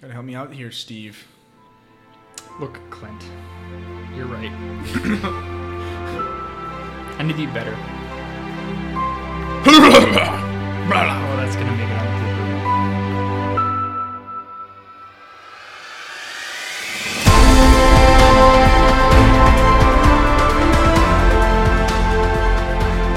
[0.00, 1.26] Gotta help me out here, Steve.
[2.60, 3.20] Look, Clint,
[4.14, 4.52] you're right.
[7.18, 7.74] I need to eat better.
[10.90, 12.06] Oh, that's gonna make it on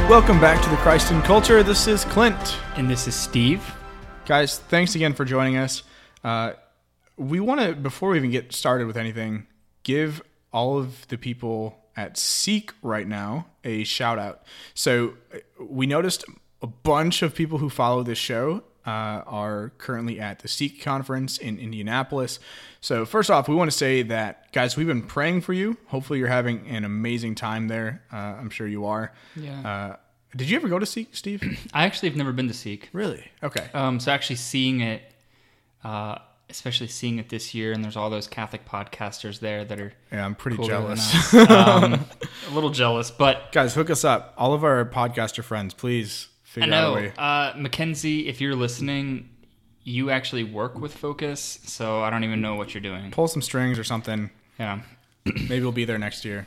[0.06, 0.10] the.
[0.10, 1.62] Welcome back to the Christ in Culture.
[1.62, 2.58] This is Clint.
[2.76, 3.64] And this is Steve.
[4.26, 5.84] Guys, thanks again for joining us.
[6.24, 6.54] Uh,
[7.22, 9.48] we want to, before we even get started with anything,
[9.84, 14.44] give all of the people at Seek right now a shout out.
[14.74, 16.26] So uh, we noticed
[16.62, 21.38] a bunch of people who follow this show uh, are currently at the Seek conference
[21.38, 22.40] in Indianapolis.
[22.82, 25.78] So first off, we want to say that, guys, we've been praying for you.
[25.88, 28.04] Hopefully, you're having an amazing time there.
[28.12, 29.14] Uh, I'm sure you are.
[29.36, 29.62] Yeah.
[29.68, 29.96] Uh,
[30.36, 31.44] did you ever go to Seek, Steve?
[31.74, 32.90] I actually have never been to Seek.
[32.94, 33.24] really?
[33.44, 33.68] Okay.
[33.74, 35.04] Um, so actually seeing it,
[35.84, 36.18] uh,
[36.52, 40.24] especially seeing it this year, and there's all those Catholic podcasters there that are Yeah,
[40.26, 41.34] I'm pretty jealous.
[41.34, 41.94] um,
[42.50, 44.34] a little jealous, but Guys, hook us up.
[44.38, 47.14] All of our podcaster friends, please I figure out a know way.
[47.18, 48.28] uh, Mackenzie.
[48.28, 49.30] If you're listening,
[49.84, 53.10] you actually work with Focus, so I don't even know what you're doing.
[53.12, 54.30] Pull some strings or something.
[54.60, 54.82] Yeah,
[55.26, 56.46] Maybe we'll be there next year.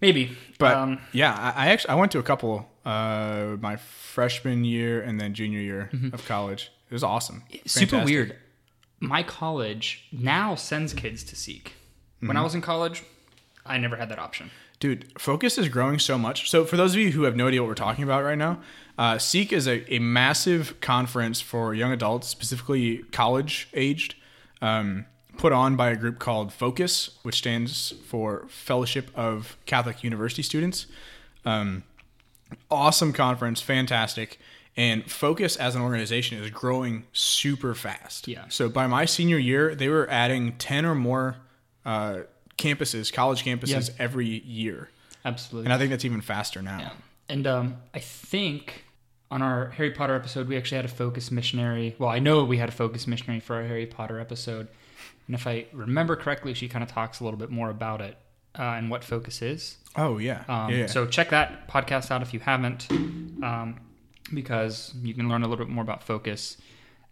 [0.00, 0.36] maybe.
[0.58, 5.00] But um, yeah, I, I actually I went to a couple uh, my freshman year
[5.00, 6.70] and then junior year of college.
[6.90, 7.44] It was awesome.
[7.66, 8.04] super Fantastic.
[8.06, 8.36] weird.
[9.00, 11.74] My college now sends kids to Seek.
[12.20, 12.36] When Mm-hmm.
[12.38, 13.04] I was in college,
[13.64, 14.50] I never had that option.
[14.80, 16.50] Dude, Focus is growing so much.
[16.50, 18.60] So, for those of you who have no idea what we're talking about right now,
[18.96, 24.14] uh, Seek is a, a massive conference for young adults, specifically college aged,
[24.62, 30.42] um, put on by a group called Focus, which stands for Fellowship of Catholic University
[30.42, 30.86] Students.
[31.44, 31.84] Um,
[32.70, 34.38] awesome conference, fantastic.
[34.78, 38.28] And Focus as an organization is growing super fast.
[38.28, 38.44] Yeah.
[38.48, 41.36] So, by my senior year, they were adding 10 or more
[41.84, 42.20] uh,
[42.56, 43.94] campuses, college campuses, Yeah.
[43.98, 44.88] every year.
[45.24, 45.66] Absolutely.
[45.66, 46.78] And I think that's even faster now.
[46.78, 46.90] Yeah.
[47.28, 48.84] And um, I think
[49.30, 51.96] on our Harry Potter episode, we actually had a focus missionary.
[51.98, 54.68] Well, I know we had a focus missionary for our Harry Potter episode.
[55.26, 58.16] And if I remember correctly, she kind of talks a little bit more about it
[58.58, 59.76] uh, and what focus is.
[59.96, 60.44] Oh yeah.
[60.48, 60.86] Um, yeah.
[60.86, 63.80] So check that podcast out if you haven't, um,
[64.32, 66.56] because you can learn a little bit more about focus,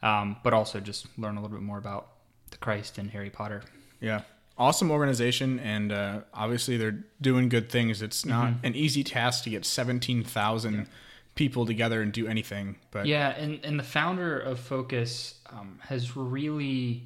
[0.03, 2.09] um, but also just learn a little bit more about
[2.51, 3.63] the Christ and Harry Potter.
[4.01, 4.23] yeah.
[4.59, 8.01] Awesome organization, and uh, obviously they're doing good things.
[8.01, 8.67] It's not Mm-hmm.
[8.67, 10.89] an easy task to get seventeen thousand
[11.35, 12.77] people together and do anything.
[12.91, 17.03] But Yeah, and, and the founder of Focus um, has really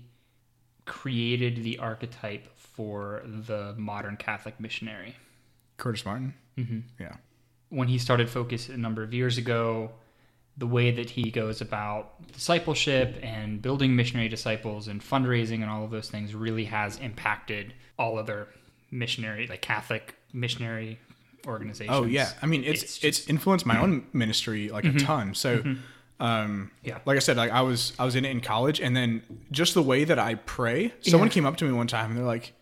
[0.85, 5.17] created the archetype for the modern Catholic missionary.
[5.77, 6.35] Curtis Martin.
[6.57, 6.79] Mm-hmm.
[7.01, 7.15] Yeah.
[7.71, 9.91] When he started Focus a number of years ago,
[10.59, 15.85] the way that he goes about discipleship and building missionary disciples and fundraising and all
[15.85, 18.49] of those things really has impacted all other
[18.91, 20.99] missionary, like Catholic missionary
[21.47, 21.97] organizations.
[21.97, 22.31] Oh yeah.
[22.43, 25.35] I mean, it's It's it's, influenced my own ministry like a ton.
[25.35, 25.63] So.
[26.19, 26.99] Um, Yeah.
[27.07, 29.73] like I said, like I was, I was in it in college, and then just
[29.73, 30.93] the way that I pray.
[31.01, 31.33] Someone Yeah.
[31.33, 32.53] came up to me one time, and they're like,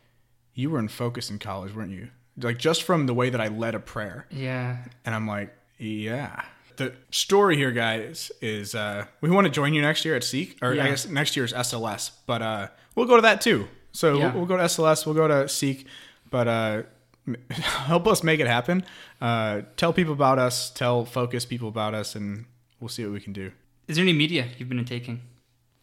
[0.55, 2.11] "You were in focus in college, weren't you?"
[2.41, 4.27] Like just from the way that I led a prayer.
[4.31, 4.79] Yeah.
[5.05, 6.43] And I'm like, yeah.
[6.77, 10.57] The story here, guys, is uh, we want to join you next year at Seek,
[10.63, 10.85] or Yeah.
[10.85, 13.67] I guess next year's SLS, but uh, we'll go to that too.
[13.93, 14.27] So Yeah.
[14.33, 15.87] we'll, we'll go to SLS, we'll go to Seek,
[16.31, 16.83] but uh,
[17.51, 18.85] help us make it happen.
[19.21, 22.45] Uh, tell people about us, tell focus people about us, and
[22.79, 23.51] we'll see what we can do.
[23.89, 25.23] Is there any media you've been taking?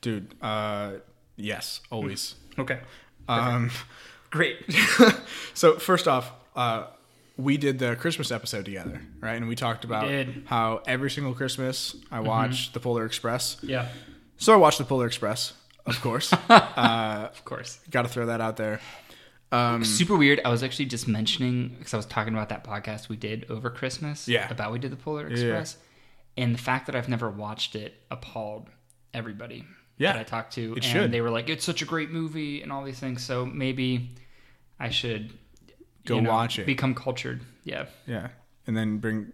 [0.02, 0.94] Dude, uh,
[1.36, 2.36] yes, always.
[2.58, 2.80] Okay.
[3.28, 3.72] Um,
[4.30, 4.58] Great.
[5.54, 6.88] so first off, uh,
[7.38, 9.36] we did the Christmas episode together, right?
[9.36, 10.44] And we talked about did.
[10.46, 13.58] how every single Christmas I watch the Polar Express.
[13.62, 13.90] yeah.
[14.38, 15.54] So I watched the Polar Express,
[15.86, 16.32] of course.
[16.50, 17.80] uh, Of course.
[17.90, 18.80] Got to throw that out there.
[19.52, 20.42] Um, Super weird.
[20.44, 23.70] I was actually just mentioning because I was talking about that podcast we did over
[23.70, 24.28] Christmas.
[24.28, 24.50] Yeah.
[24.50, 25.78] About we did the Polar Express,
[26.36, 28.70] and the fact that I've never watched it appalled
[29.14, 29.64] everybody
[29.98, 30.14] Yeah.
[30.14, 31.12] that I talked to, It and should.
[31.12, 33.24] they were like, "It's such a great movie" and all these things.
[33.24, 34.16] So maybe
[34.80, 35.31] I should
[36.06, 36.66] Go you know, watch it.
[36.66, 37.42] Become cultured.
[37.63, 37.86] Yeah.
[38.06, 38.30] yeah,
[38.68, 39.34] and then bring,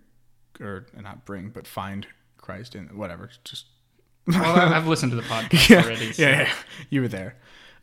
[0.60, 2.08] or not bring, but find
[2.38, 3.30] Christ in whatever.
[3.44, 3.66] Just
[4.28, 6.14] Well, I've listened to the podcast yeah, already.
[6.14, 6.22] So.
[6.22, 6.54] yeah, yeah,
[6.90, 7.36] you were there.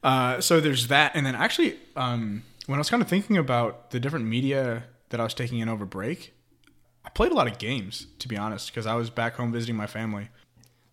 [0.02, 3.90] Uh, so there's that, and then actually, um, when I was kind of thinking about
[3.90, 6.34] the different media that I was taking in over break,
[7.04, 9.76] I played a lot of games, to be honest, because I was back home visiting
[9.76, 10.28] my family.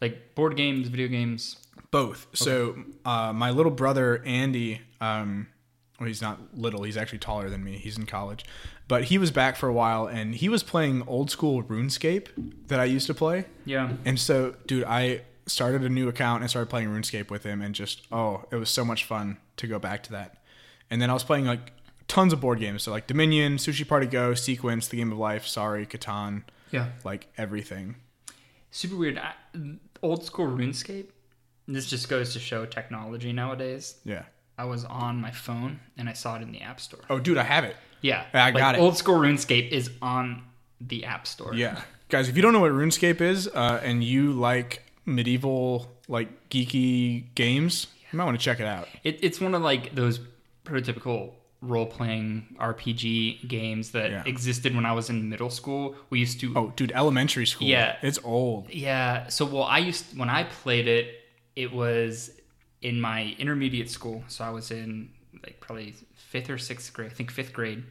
[0.01, 1.57] Like board games, video games.
[1.91, 2.27] Both.
[2.33, 2.75] So
[3.06, 5.48] uh, my little brother Andy, um,
[6.00, 6.83] well, he's not little.
[6.83, 7.77] He's actually taller than me.
[7.77, 8.44] He's in college,
[8.88, 12.27] but he was back for a while, and he was playing old school RuneScape
[12.68, 13.45] that I used to play.
[13.65, 13.94] Yeah.
[14.03, 17.74] And so, dude, I started a new account and started playing RuneScape with him, and
[17.74, 20.38] just oh, it was so much fun to go back to that.
[20.89, 21.71] And then I was playing like
[22.07, 25.48] tons of board games, so like Dominion, Sushi Party Go, Sequence, The Game of Life,
[25.48, 26.89] Sorry, Catan, Yeah.
[27.03, 27.95] like everything.
[28.71, 29.18] Super weird.
[29.18, 29.33] I,
[30.03, 31.07] old school RuneScape.
[31.68, 33.95] This just goes to show technology nowadays.
[34.03, 34.24] Yeah.
[34.57, 37.01] I was on my phone and I saw it in the App Store.
[37.09, 37.75] Oh, dude, I have it.
[38.01, 38.79] Yeah, I like, got it.
[38.79, 40.43] Old school RuneScape is on
[40.79, 41.53] the App Store.
[41.53, 46.49] Yeah, guys, if you don't know what RuneScape is, uh, and you like medieval like
[46.49, 48.87] geeky games, you might want to check it out.
[49.03, 50.19] It, it's one of like those
[50.65, 51.31] prototypical
[51.61, 54.23] role playing RPG games that Yeah.
[54.25, 55.95] existed when I was in middle school.
[56.11, 57.67] We used to Oh, dude, elementary school.
[57.67, 57.95] Yeah.
[58.03, 58.69] it's old.
[58.69, 59.27] Yeah.
[59.29, 61.21] So, well, I used when I played it,
[61.55, 62.29] it was
[62.85, 64.23] in my intermediate school.
[64.27, 65.09] So I was in
[65.43, 67.11] like probably fifth or sixth grade.
[67.11, 67.83] I think fifth grade,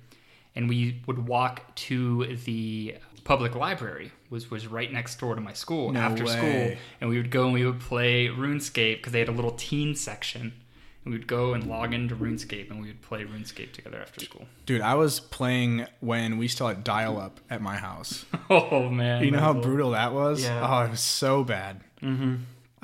[0.55, 4.12] and we would walk to the public library.
[4.31, 6.31] was was right next door to my school No after way.
[6.31, 9.52] school, and we would go and we would play RuneScape because they had a little
[9.69, 10.52] teen section.
[11.05, 14.20] And we would go and log into RuneScape, and we would play RuneScape together after
[14.25, 14.47] school.
[14.64, 18.25] Dude, I was playing when we still had dial up at my house.
[18.50, 19.25] Oh man!
[19.25, 20.43] You know how brutal that was?
[20.44, 20.67] Yeah.
[20.67, 21.81] Oh, it was so bad.
[22.02, 22.35] Mm-hmm.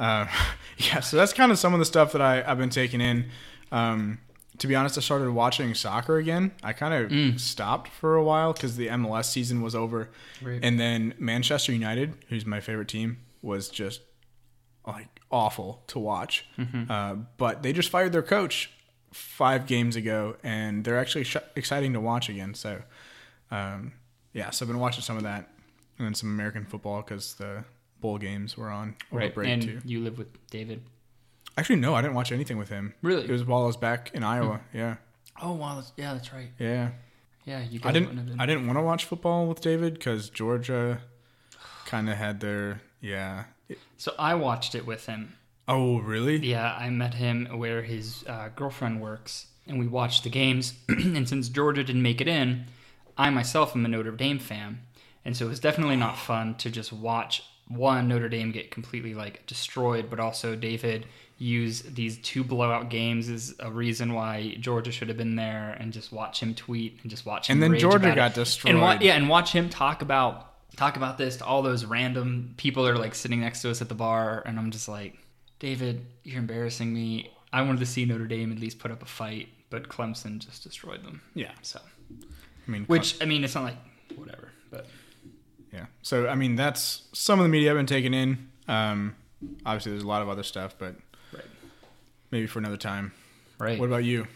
[0.00, 0.26] Uh,
[0.78, 3.26] yeah, so that's kind of some of the stuff that I, I've been taking in.
[3.70, 4.18] Um,
[4.58, 6.52] to be honest, I started watching soccer again.
[6.62, 7.38] I kind of Mm.
[7.40, 10.10] stopped for a while because the MLS season was over.
[10.42, 10.58] Right.
[10.62, 14.00] And then Manchester United, who's my favorite team, was just
[14.86, 16.46] like awful to watch.
[16.58, 16.90] Mm-hmm.
[16.90, 18.70] Uh, but they just fired their coach
[19.12, 22.54] five games ago, and they're actually sh- exciting to watch again.
[22.54, 22.82] So,
[23.50, 23.92] um,
[24.32, 25.48] yeah, so I've been watching some of that,
[25.98, 27.64] and then some American football because the
[28.00, 29.34] bowl games were on over right.
[29.34, 29.80] break and too.
[29.84, 30.82] you live with David.
[31.56, 32.94] Actually, no, I didn't watch anything with him.
[33.02, 33.24] Really?
[33.24, 34.60] It was while I was back in Iowa.
[34.72, 34.96] Yeah,
[35.42, 35.76] Oh wow!
[35.76, 36.50] That's, yeah, that's right.
[36.58, 36.90] yeah.
[37.44, 37.80] Yeah, you.
[37.82, 38.40] I guys wouldn't have didn't.
[38.40, 41.00] I didn't want to watch football with David because Georgia
[41.86, 43.44] kind of had their yeah.
[43.96, 45.36] So I watched it with him.
[45.66, 46.36] Oh, really?
[46.38, 50.74] Yeah, I met him where his uh, girlfriend works, and we watched the games.
[50.88, 52.66] and since Georgia didn't make it in,
[53.16, 54.80] I myself am a Notre Dame fan,
[55.24, 59.14] and so it was definitely not fun to just watch one Notre Dame get completely
[59.14, 61.06] like destroyed, but also David
[61.38, 65.92] use these two blowout games as a reason why Georgia should have been there, and
[65.92, 67.54] just watch him tweet and just watch him.
[67.62, 68.34] And then Georgia got it.
[68.34, 68.74] destroyed.
[68.74, 72.54] And wa- yeah, and watch him talk about talk about this to all those random
[72.56, 75.16] people that are like sitting next to us at the bar, and I'm just like,
[75.58, 77.30] David, you're embarrassing me.
[77.52, 80.62] I wanted to see Notre Dame at least put up a fight, but Clemson just
[80.62, 81.22] destroyed them.
[81.34, 81.52] Yeah.
[81.62, 81.80] So,
[82.66, 83.76] I mean, which I mean, it's not like
[84.16, 84.86] whatever, but
[85.72, 85.86] Yeah.
[86.02, 88.48] So I mean, that's some of the media I've been taking in.
[88.68, 89.16] Um,
[89.64, 90.96] obviously, there's a lot of other stuff, but
[91.32, 91.44] right,
[92.30, 93.12] maybe for another time.
[93.58, 93.78] right.
[93.78, 94.26] What about you?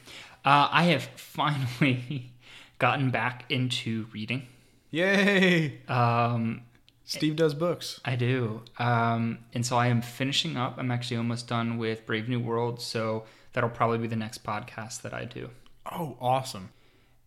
[0.45, 2.31] Uh, I have finally
[2.79, 4.47] gotten back into reading.
[4.91, 5.81] Yay!
[5.89, 6.63] Um,
[7.05, 8.01] Steve does books.
[8.05, 8.63] I do.
[8.79, 10.77] Um, and so I am finishing up.
[10.79, 12.81] I'm actually almost done with Brave New World.
[12.81, 15.51] So that'll probably be the next podcast that I do.
[15.91, 16.71] Oh, awesome.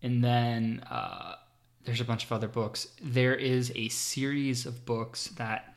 [0.02, 1.34] And then uh,
[1.88, 2.88] there's a bunch of other books.
[3.02, 5.74] There is a series of books that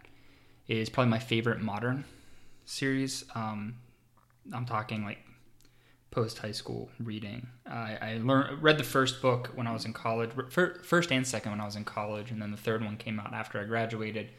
[0.68, 2.04] is probably my favorite modern
[2.66, 3.24] series.
[3.34, 3.76] Um,
[4.54, 5.20] I'm talking like
[6.12, 7.48] post high school reading.
[7.66, 11.52] I, I learned read the first book when I was in college, first and second
[11.52, 14.32] when I was in college, and then the third one came out after I graduated.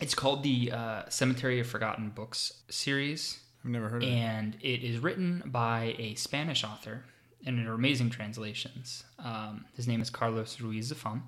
[0.00, 4.12] It's called the uh, Cemetery of Forgotten Books series I've never heard of it.
[4.12, 7.04] and it is written by a Spanish author,
[7.46, 9.04] and they're amazing translations.
[9.18, 11.22] Um, his name is Carlos Ruiz Zafón,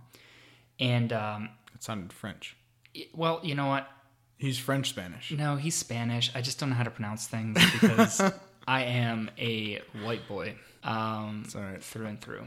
[0.78, 2.56] and um, It sounded French.
[2.94, 3.88] it- well, you know what?
[4.38, 5.30] He's French Spanish.
[5.32, 6.30] No, he's Spanish.
[6.34, 8.20] I just don't know how to pronounce things because
[8.66, 11.82] I am a white boy um, right.
[11.82, 12.46] through and through.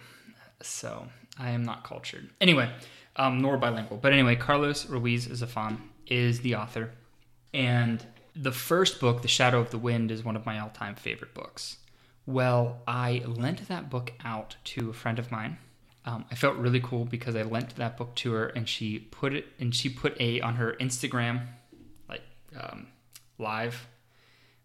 [0.64, 2.30] So I am not cultured.
[2.42, 2.72] Anyway,
[3.16, 3.98] um, nor bilingual.
[3.98, 5.78] But anyway, Carlos Ruiz Zafón
[6.08, 6.92] is the author.
[7.54, 8.04] And
[8.36, 11.36] the first book, The Shadow of the Wind, is one of my all time favorite
[11.36, 11.78] books.
[12.26, 15.58] Well, I lent that book out to a friend of mine.
[16.06, 19.34] Um, I felt really cool because I lent that book to her, and she put
[19.34, 21.48] it, and she put a on her Instagram,
[22.10, 22.24] like
[22.60, 22.88] um,
[23.38, 23.88] live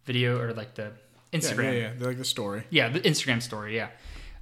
[0.05, 0.93] video or like the
[1.33, 1.65] Instagram.
[1.65, 1.93] yeah, yeah.
[1.97, 2.65] They're like the story.
[2.71, 3.77] Yeah, the Instagram story.
[3.77, 3.91] Yeah,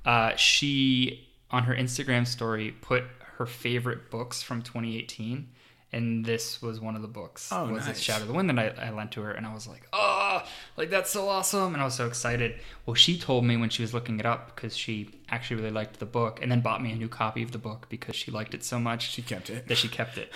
[0.04, 3.04] uh, she on her Instagram story put
[3.38, 5.48] her favorite books from 2018,
[5.92, 7.50] and this was one of the books.
[7.52, 7.98] Oh, was nice.
[7.98, 9.86] it Shadow of the Wind that I, I lent to her, and I was like,
[9.92, 12.54] oh, Oh, like that's so awesome, and I was so excited.
[12.84, 15.98] Well, she told me when she was looking it up because she actually really liked
[15.98, 18.54] the book, and then bought me a new copy of the book because she liked
[18.54, 19.66] it so much She kept it.
[19.68, 20.32] that she kept it.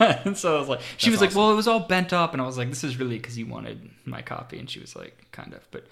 [0.00, 2.32] and so I was like, she That's was like, well, it was all bent up,
[2.32, 4.94] and I was like, this is really because you wanted my copy, and she was
[4.96, 5.86] like, kind of, but,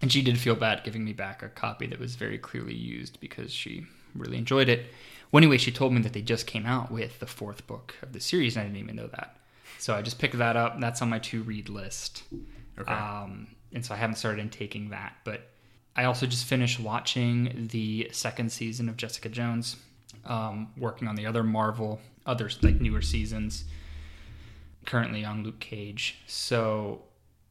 [0.00, 3.20] and she did feel bad giving me back a copy that was very clearly used
[3.20, 4.86] because she really enjoyed it.
[5.30, 8.12] Well, anyway, she told me that they just came out with the fourth book of
[8.12, 9.36] the series, and I didn't even know that.
[9.78, 10.78] So I just picked that up.
[10.80, 12.22] That's on my to read list.
[12.78, 12.92] Okay.
[12.92, 15.14] Um, and so I haven't started taking that.
[15.24, 15.48] But
[15.96, 19.76] I also just finished watching the second season of Jessica Jones,
[20.24, 23.64] um, working on the other Marvel, other like newer seasons.
[24.84, 26.18] Currently on Luke Cage.
[26.26, 27.02] So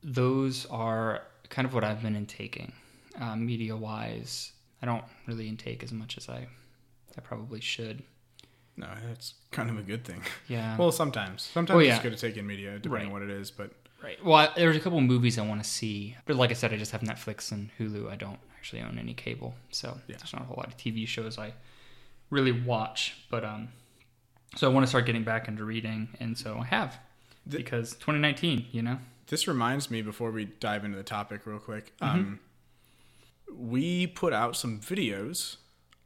[0.04, 2.74] those are kind of what I've been intaking,
[3.20, 4.52] uh, media wise.
[4.82, 6.48] I don't really intake as much as I,
[7.18, 8.04] I probably should.
[8.76, 10.22] no, that's kind of a good thing.
[10.50, 10.76] Yeah.
[10.78, 11.44] Well, sometimes.
[11.44, 13.06] Sometimes Oh, it's good to take in media, depending Right.
[13.06, 13.50] on what it is.
[13.50, 13.72] But
[14.04, 14.24] Right.
[14.24, 16.78] Well, I, there's a couple movies I want to see, but like I said, I
[16.78, 18.10] just have Netflix and Hulu.
[18.12, 20.18] I don't actually own any cable, so Yeah.
[20.18, 21.54] there's not a whole lot of TV shows I
[22.32, 23.16] really watch.
[23.30, 23.70] But um,
[24.56, 26.98] so I want to start getting back into reading, and so I have
[27.46, 28.98] The- because 2019, you know.
[29.28, 32.18] this reminds me, before we dive into the topic real quick, Mm-hmm.
[32.20, 32.40] um,
[33.54, 35.58] we put out some videos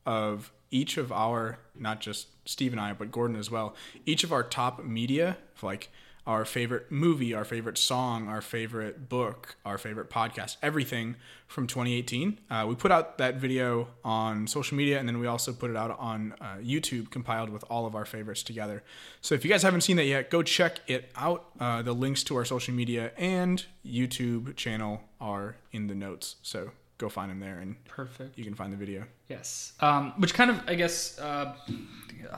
[0.05, 3.75] of each of our, not just Steve and I, but Gordon as well,
[4.05, 5.89] each of our top media, like
[6.27, 11.15] our favorite movie, our favorite song, our favorite book, our favorite podcast, everything
[11.47, 12.39] from 2018.
[12.49, 15.77] Uh, we put out that video on social media and then we also put it
[15.77, 18.83] out on uh, YouTube compiled with all of our favorites together.
[19.21, 21.45] So if you guys haven't seen that yet, go check it out.
[21.59, 26.37] Uh, the links to our social media and YouTube channel are in the notes.
[26.41, 28.37] So go find them there and Perfect.
[28.37, 29.03] you can find the video.
[29.27, 29.73] Yes.
[29.79, 31.53] Um, which kind of, I guess, uh,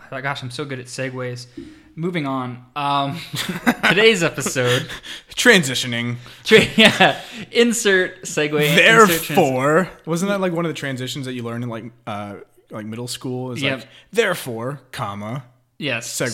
[0.09, 1.47] gosh, I'm so good at segues.
[1.95, 2.65] Moving on.
[2.75, 3.19] Um,
[3.89, 4.87] today's episode.
[5.35, 6.17] Transitioning.
[6.43, 7.21] Tra- yeah.
[7.51, 8.61] Insert segue.
[8.61, 11.85] insert trans- Therefore, wasn't that like one of the transitions that you learned in like
[12.05, 12.35] uh
[12.69, 13.51] like middle school?
[13.51, 13.79] Is Yep.
[13.79, 15.43] like therefore, comma.
[15.77, 16.07] Yes.
[16.09, 16.29] Segue.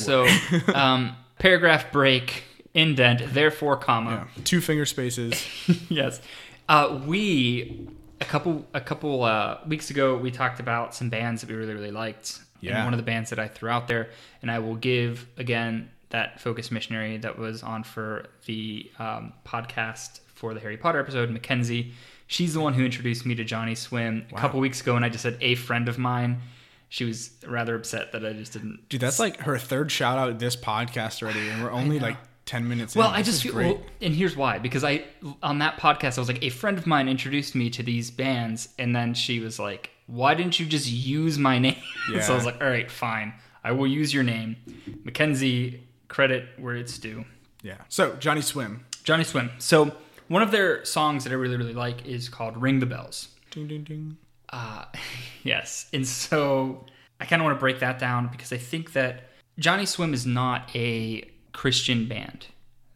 [0.66, 4.28] So, um, paragraph break, indent, therefore, comma.
[4.36, 4.44] Yeah.
[4.46, 5.46] Two finger spaces.
[5.90, 6.22] yes.
[6.70, 7.88] Uh, we
[8.24, 11.74] a couple a couple uh, weeks ago we talked about some bands that we really
[11.74, 12.40] really liked.
[12.62, 12.78] Yeah.
[12.78, 14.10] And one of the bands that I threw out there,
[14.42, 20.22] and I will give again that focus missionary that was on for the um, podcast
[20.34, 21.92] for the Harry Potter episode, Mackenzie.
[22.28, 25.24] She's the one who introduced me to Johnnyswim a couple weeks ago, and I just
[25.24, 26.42] said a friend of mine.
[26.88, 30.40] She was rather upset that I just didn't Dude, that's like her third shout out
[30.40, 33.16] this podcast already, and we're only like ten minutes Well, in.
[33.16, 35.06] I This just feel, well, and here's why because I
[35.42, 38.70] on that podcast I was like a friend of mine introduced me to these bands,
[38.78, 41.78] and then she was like, "Why didn't you just use my name?"
[42.22, 43.34] so I was like, "All right, fine,
[43.64, 44.58] I will use your name."
[45.04, 47.26] Mackenzie, credit where it's due.
[47.62, 47.78] yeah.
[47.90, 48.80] So Johnnyswim.
[49.04, 49.52] Johnny Swim.
[49.60, 49.92] So
[50.30, 53.68] one of their songs that I really really like is called "Ring the Bells." Ding
[53.68, 54.18] ding ding.
[54.50, 54.86] Uh,
[55.44, 55.88] yes.
[55.94, 56.86] And so
[57.20, 60.70] I kind of want to break that down because I think that Johnnyswim is not
[60.76, 62.48] a Christian band.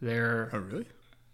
[0.02, 0.86] They're Oh really?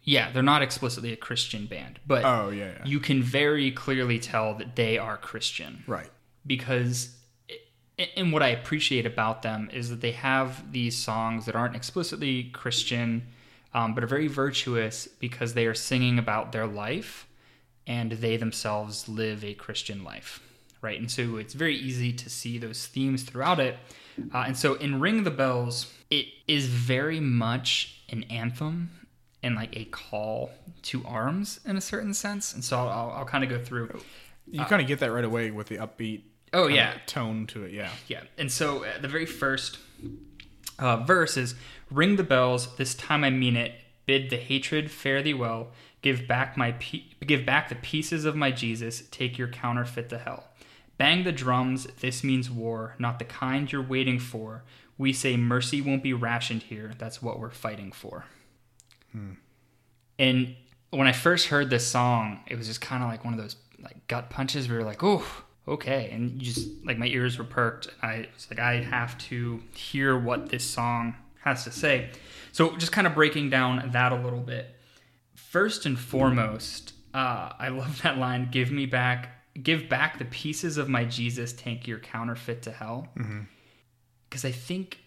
[0.04, 2.86] yeah, they're not explicitly a Christian band, but Oh yeah, yeah.
[2.86, 6.10] you can very clearly tell that they are Christian right.
[6.46, 7.16] because
[8.18, 12.46] and what I appreciate about them is that they have these songs that aren't explicitly
[12.46, 13.28] Christian,
[13.74, 17.28] um, but are very virtuous because they are singing about their life
[17.86, 20.42] and they themselves live a Christian life,
[20.82, 21.00] right?
[21.00, 23.78] And so it's very easy to see those themes throughout it.
[24.34, 28.92] Uh, and so in Ring the Bells, it is very much an anthem
[29.42, 30.52] and like a call
[30.84, 32.54] to arms in a certain sense.
[32.54, 34.00] And so I'll, I'll, I'll kind of go through.
[34.46, 36.22] You kind of get that right away with the upbeat.
[36.54, 36.94] Oh, yeah.
[37.08, 37.72] Tone to it.
[37.72, 37.90] Yeah.
[38.08, 39.80] Yeah, and so uh, the very first
[40.78, 41.56] uh, verse is
[41.90, 43.74] "Ring the bells, this time I mean it.
[44.06, 45.70] Bid the hatred fare thee well.
[46.04, 49.04] Give back my pe- give back the pieces of my Jesus.
[49.10, 50.44] Take your counterfeit to hell.
[50.98, 51.88] Bang the drums.
[52.02, 54.64] This means war, not the kind you're waiting for.
[54.98, 56.92] We say mercy won't be rationed here.
[56.98, 58.26] That's what we're fighting for."
[60.20, 60.56] And
[60.92, 63.56] when I first heard this song, it was just kind of like one of those
[63.80, 64.70] like gut punches.
[64.70, 65.26] We were like, "Oh,
[65.68, 67.90] okay," and you just like my ears were perked.
[68.02, 72.12] I was like, I have to hear what this song has to say.
[72.52, 74.80] So just kind of breaking down that a little bit.
[75.36, 79.30] First and foremost, uh, I love that line: "Give me back,
[79.62, 81.54] give back the pieces of my Jesus.
[81.54, 83.10] Take your counterfeit to hell."
[84.34, 84.98] Because I think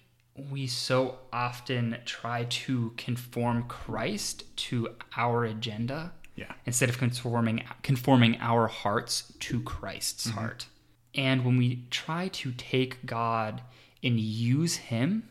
[0.52, 6.52] we so often try to conform Christ to our agenda Yeah.
[6.64, 10.66] instead of conforming conforming our hearts to Christ's heart.
[11.12, 13.62] And when we try to take God
[14.00, 15.28] and use him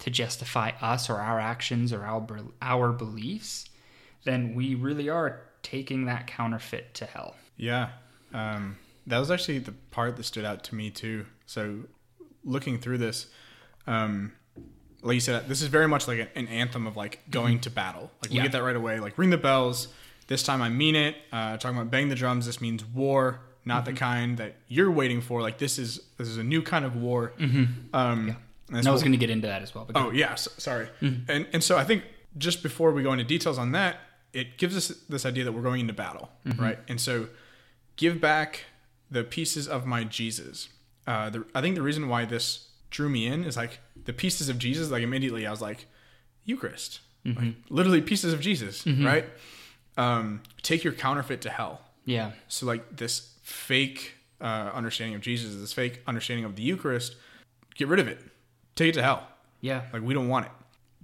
[0.00, 2.26] to justify us or our actions or our
[2.60, 3.70] our beliefs,
[4.24, 7.36] then we really are taking that counterfeit to hell.
[7.56, 7.90] Yeah.
[8.34, 11.26] Um, that was actually the part that stood out to me too.
[11.46, 11.84] So
[12.44, 13.26] looking through this,
[13.86, 14.32] um,
[15.02, 17.70] like you said, this is very much like an, an anthem of like going to
[17.70, 18.10] battle.
[18.22, 18.42] Like we Yeah.
[18.44, 19.00] get that right away.
[19.00, 19.88] Like ring the bells.
[20.28, 21.16] This time I mean it.
[21.32, 22.46] Uh, talking about bang the drums.
[22.46, 25.42] This means war, not the kind that you're waiting for.
[25.42, 27.32] Like this is this is a new kind of war.
[27.40, 27.48] Um,
[27.92, 28.28] And
[28.68, 29.84] that's And I was going to get into that as well.
[29.84, 30.88] But Oh yeah, s sorry.
[31.02, 31.30] Mm-hmm.
[31.30, 32.04] And and so I think
[32.38, 33.96] just before we go into details on that,
[34.32, 36.62] it gives us this idea that we're going into battle, Mm-hmm.
[36.62, 36.78] right?
[36.88, 37.28] And so
[37.96, 38.64] give back
[39.10, 40.68] the pieces of my Jesus.
[41.06, 44.48] Uh, the, I think the reason why this drew me in is like the pieces
[44.48, 44.90] of Jesus.
[44.90, 45.86] Like immediately, I was like
[46.44, 47.38] Eucharist, Mm-hmm.
[47.44, 49.24] like literally pieces of Jesus, right?
[49.96, 51.80] Um, take your counterfeit to hell.
[52.04, 57.14] yeah, So like this fake uh, understanding of Jesus, this fake understanding of the Eucharist,
[57.76, 58.18] get rid of it.
[58.74, 59.28] Take it to hell.
[59.60, 60.52] yeah, Like we don't want it.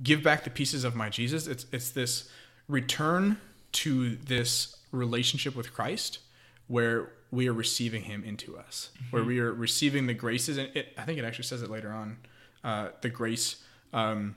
[0.03, 1.47] Give back the pieces of my Jesus.
[1.47, 2.29] It's it's this
[2.69, 3.39] return
[3.73, 6.19] to this relationship with Christ
[6.67, 8.91] where we are receiving him into us.
[9.11, 11.91] Where we are receiving the graces and it I think it actually says it later
[11.91, 12.19] on.
[12.65, 14.37] Uh, the grace um,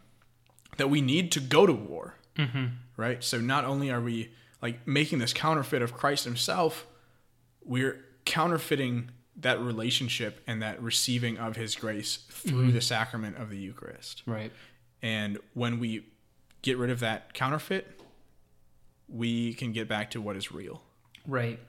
[0.77, 2.15] that we need to go to war.
[2.97, 3.23] Right?
[3.23, 4.31] So not only are we
[4.61, 6.85] like making this counterfeit of Christ himself,
[7.63, 13.57] we're counterfeiting that relationship and that receiving of his grace through the sacrament of the
[13.57, 14.23] Eucharist.
[14.25, 14.51] right.
[15.01, 16.05] And when we
[16.61, 17.99] get rid of that counterfeit,
[19.09, 20.83] we can get back to what is real.
[21.25, 21.59] Right.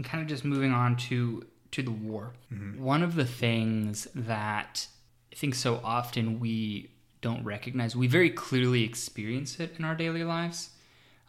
[0.00, 2.32] And kind of just moving on to to the war.
[2.78, 4.86] One of the things that
[5.30, 6.88] I think so often we
[7.20, 10.70] don't recognize, we very clearly experience it in our daily lives.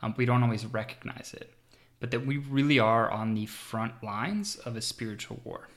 [0.02, 1.54] Um, we don't always recognize it,
[2.00, 5.68] but that we really are on the front lines of a spiritual war.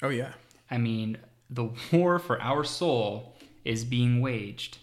[0.00, 0.34] Oh yeah.
[0.70, 1.18] I mean,
[1.50, 4.78] the war for our soul is being waged.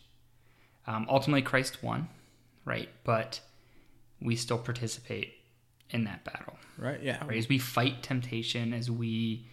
[0.87, 2.09] Um, ultimately, Christ won,
[2.65, 2.89] right?
[3.05, 3.39] But
[4.19, 5.35] we still participate
[5.91, 7.01] in that battle Right?
[7.01, 7.25] Yeah.
[7.25, 7.37] right?
[7.37, 9.45] As we fight temptation, as we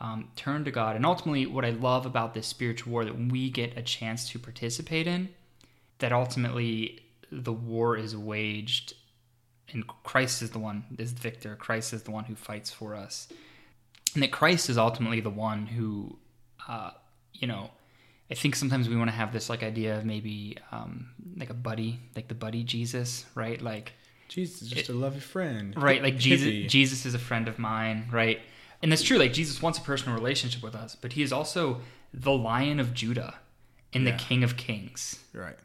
[0.00, 0.96] um, turn to God.
[0.96, 4.38] And ultimately, what I love about this spiritual war that we get a chance to
[4.38, 5.30] participate in,
[5.98, 8.94] that ultimately the war is waged
[9.70, 11.54] and Christ is the one, is the victor.
[11.56, 13.28] Christ is the one who fights for us.
[14.14, 16.18] And that Christ is ultimately the one who,
[16.66, 16.92] uh,
[17.34, 17.70] you know,
[18.30, 21.54] I think sometimes we want to have this like idea of maybe um, like a
[21.54, 23.60] buddy, like the buddy Jesus, right?
[23.60, 23.92] Like,
[24.28, 25.74] Jesus is just a lovely friend.
[25.82, 28.40] right like jesus jesus is a friend of mine right
[28.82, 31.80] and that's true like jesus wants a personal relationship with us but he is also
[32.12, 33.34] the lion of judah
[33.92, 34.12] and Yeah.
[34.12, 35.58] the king of kings Right.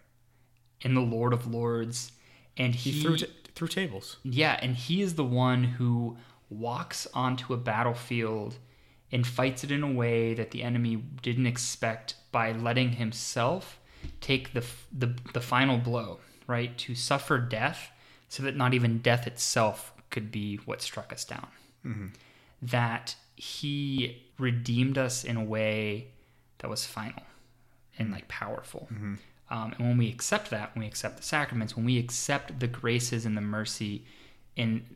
[0.84, 2.12] and the lord of lords
[2.58, 4.18] and he, He threw t- through tables.
[4.24, 6.18] yeah and he is the one who
[6.50, 8.56] walks onto a battlefield
[9.12, 13.80] and fights it in a way that the enemy didn't expect by letting himself
[14.22, 17.92] take the f- the, the final blow right to suffer death
[18.34, 21.48] so that not even death itself could be what struck us down
[22.62, 26.08] that he redeemed us in a way
[26.60, 27.24] that was final
[28.00, 28.88] and like powerful.
[29.50, 32.68] Um, and when we accept that, when we accept the sacraments, when we accept the
[32.68, 34.06] graces and the mercy,
[34.58, 34.96] and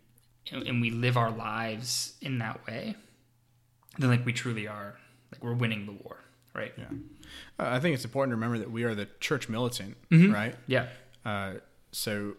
[0.52, 2.95] and we live our lives in that way,
[4.00, 4.97] then like we truly are
[5.32, 6.17] like we're winning the war,
[6.56, 6.73] right?
[6.78, 6.86] Yeah.
[7.60, 10.34] Uh, I think it's important to remember that we are the church militant, Mm-hmm.
[10.34, 10.56] right?
[10.67, 10.88] Yeah.
[11.26, 11.56] Uh,
[11.91, 12.38] so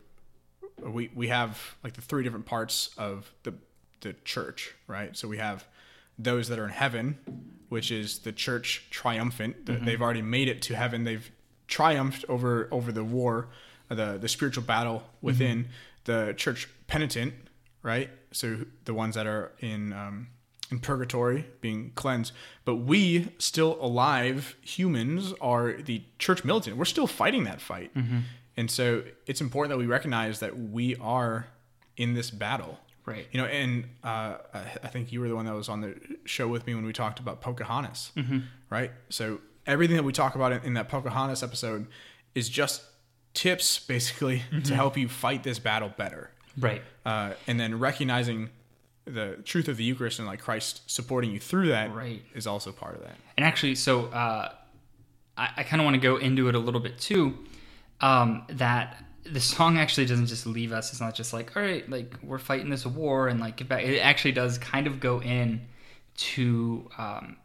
[0.90, 3.54] we we have like the three different parts of the
[4.00, 5.16] the church, right?
[5.16, 5.66] So we have
[6.18, 7.18] those that are in heaven,
[7.68, 9.66] which is the church triumphant.
[9.66, 11.04] The- They've already made it to heaven.
[11.04, 11.30] They've
[11.66, 13.48] triumphed over over the war,
[13.90, 15.68] uh, the the spiritual battle within
[16.04, 17.34] the church penitent,
[17.82, 18.08] right?
[18.32, 20.28] So the ones that are in um,
[20.70, 22.32] in purgatory being cleansed,
[22.64, 26.76] but we still alive humans are the church militant.
[26.76, 27.90] We're still fighting that fight,
[28.58, 31.46] and so it's important that we recognize that we are
[31.96, 32.78] in this battle.
[33.06, 33.26] Right.
[33.32, 34.36] You know, and uh,
[34.82, 35.94] I think you were the one that was on the
[36.26, 38.12] show with me when we talked about Pocahontas,
[38.68, 38.90] right?
[39.08, 41.86] So everything that we talk about in, in that Pocahontas episode
[42.34, 42.82] is just
[43.32, 46.30] tips, basically, to help you fight this battle better.
[46.58, 46.82] Right.
[47.06, 48.50] Uh, and then recognizing
[49.06, 52.22] the truth of the Eucharist and like Christ supporting you through that is Right.
[52.34, 53.16] is also part of that.
[53.38, 54.52] And actually, so uh,
[55.38, 57.38] I, I kind of want to go into it a little bit too.
[58.00, 60.90] Um, that the song actually doesn't just leave us.
[60.90, 63.82] It's not just like, all right, like we're fighting this war and like get back.
[63.82, 65.66] It actually does kind of go in
[66.16, 67.36] to um,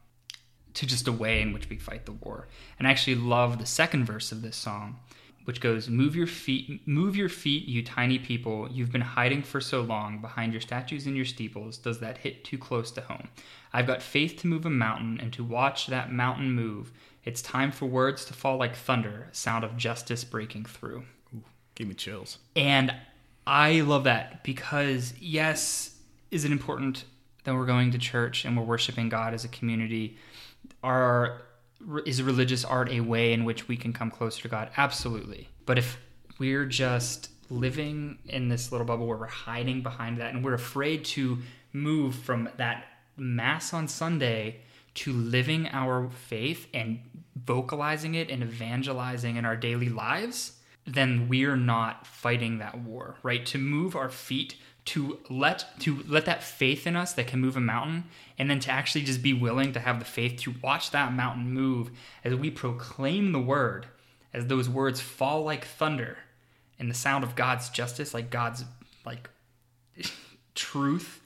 [0.76, 2.48] to just a way in which we fight the war.
[2.80, 5.00] And I actually love the second verse of this song,
[5.46, 8.68] which goes, "Move your feet, move your feet, you tiny people.
[8.72, 11.78] You've been hiding for so long behind your statues and your steeples.
[11.78, 13.30] Does that hit too close to home?
[13.72, 16.92] I've got faith to move a mountain and to watch that mountain move.
[17.26, 21.04] It's time for words to fall like thunder, sound of justice breaking through."
[21.76, 22.38] Give me chills.
[22.56, 22.94] And
[23.48, 25.98] I love that because, yes,
[26.32, 27.06] is it important
[27.44, 30.18] that we're going to church and we're worshiping God as a community?
[30.84, 31.42] Are
[32.06, 34.70] is religious art a way in which we can come closer to God?
[34.78, 35.50] Absolutely.
[35.66, 35.98] But if
[36.40, 41.04] we're just living in this little bubble where we're hiding behind that and we're afraid
[41.04, 41.40] to
[41.74, 42.86] move from that
[43.18, 44.62] mass on Sunday
[44.96, 47.00] to living our faith and
[47.36, 53.46] vocalizing it and evangelizing in our daily lives, then we're not fighting that war, right?
[53.48, 57.56] To move our feet to let to let that faith in us that can move
[57.56, 58.04] a mountain
[58.38, 61.54] and then to actually just be willing to have the faith to watch that mountain
[61.54, 61.90] move
[62.24, 63.88] as we proclaim the word
[64.34, 66.18] as those words fall like thunder
[66.78, 68.66] and the sound of God's justice like God's
[69.06, 69.30] like
[70.56, 71.22] truth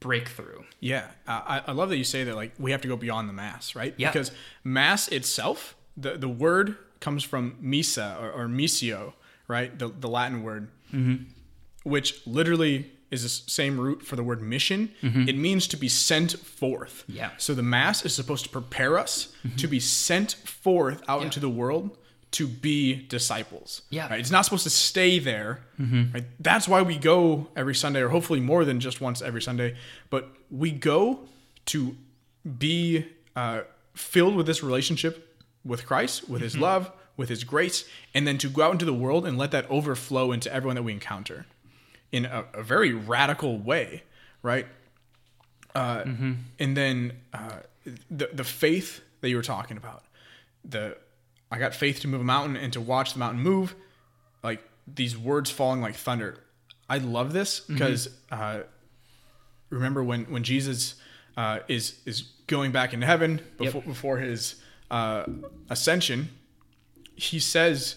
[0.00, 0.62] breakthrough.
[0.80, 2.34] Yeah, I, I love that you say that.
[2.34, 3.94] Like we have to go beyond the mass, right?
[3.96, 4.10] Yeah.
[4.10, 4.32] Because
[4.64, 9.12] mass itself, the the word comes from misa or, or misio,
[9.46, 9.78] right?
[9.78, 11.24] The the Latin word, mm-hmm.
[11.84, 14.90] which literally is the same root for the word mission.
[15.02, 15.28] Mm-hmm.
[15.28, 17.04] It means to be sent forth.
[17.08, 17.30] Yeah.
[17.38, 19.56] So the mass is supposed to prepare us mm-hmm.
[19.56, 21.98] to be sent forth out into the world
[22.32, 23.82] to be disciples.
[23.90, 24.08] Yeah.
[24.08, 24.20] Right?
[24.20, 25.60] It's not supposed to stay there.
[25.78, 26.24] Right?
[26.38, 29.76] That's why we go every Sunday, or hopefully more than just once every Sunday.
[30.10, 31.20] But we go
[31.66, 31.96] to
[32.58, 33.62] be uh,
[33.94, 35.26] filled with this relationship
[35.64, 38.94] with Christ, with His love, with His grace, and then to go out into the
[38.94, 41.46] world and let that overflow into everyone that we encounter
[42.12, 44.02] in a, a very radical way,
[44.42, 44.66] right?
[45.74, 46.04] Uh,
[46.58, 47.60] And then uh,
[48.10, 50.02] the the faith that you were talking about,
[50.64, 50.96] the
[51.50, 53.74] I got faith to move a mountain and to watch the mountain move,
[54.42, 56.38] like these words falling like thunder.
[56.88, 58.60] I love this because uh,
[59.70, 60.94] remember when when Jesus
[61.36, 64.56] uh, is is going back into heaven before before his
[64.90, 65.24] uh,
[65.68, 66.30] ascension,
[67.16, 67.96] he says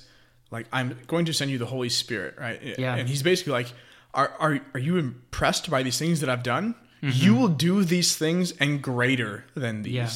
[0.51, 2.59] like I'm going to send you the Holy Spirit, right?
[2.77, 2.95] Yeah.
[2.95, 3.71] And he's basically like,
[4.13, 6.75] are are are you impressed by these things that I've done?
[7.01, 10.09] You will do these things and greater than these, Yeah.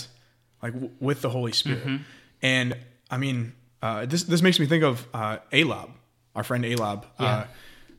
[0.63, 2.00] like w- with the Holy Spirit.
[2.41, 2.78] And
[3.10, 5.89] I mean, uh, this this makes me think of uh, Alab,
[6.36, 7.06] our friend Alab.
[7.20, 7.26] Yeah.
[7.26, 7.46] Uh,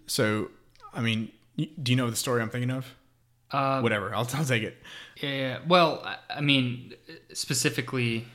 [0.06, 0.50] so,
[0.92, 2.86] I mean, do you know the story I'm thinking of?
[3.50, 4.76] Uh, Whatever, I'll, I'll take it.
[5.22, 5.58] yeah.
[5.66, 6.94] Well, I- mean,
[7.32, 8.26] specifically.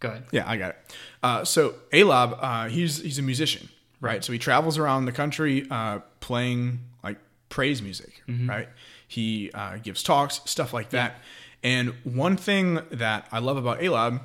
[0.00, 0.26] Go ahead.
[0.30, 0.96] Yeah, I got it.
[1.24, 3.68] Uh, so Alab, uh, he's he's a musician,
[4.00, 4.22] right?
[4.22, 7.18] So he travels around the country uh, playing like
[7.48, 8.68] praise music, right?
[9.08, 11.16] He uh, gives talks, stuff like that.
[11.64, 14.20] And one thing that I love about Alab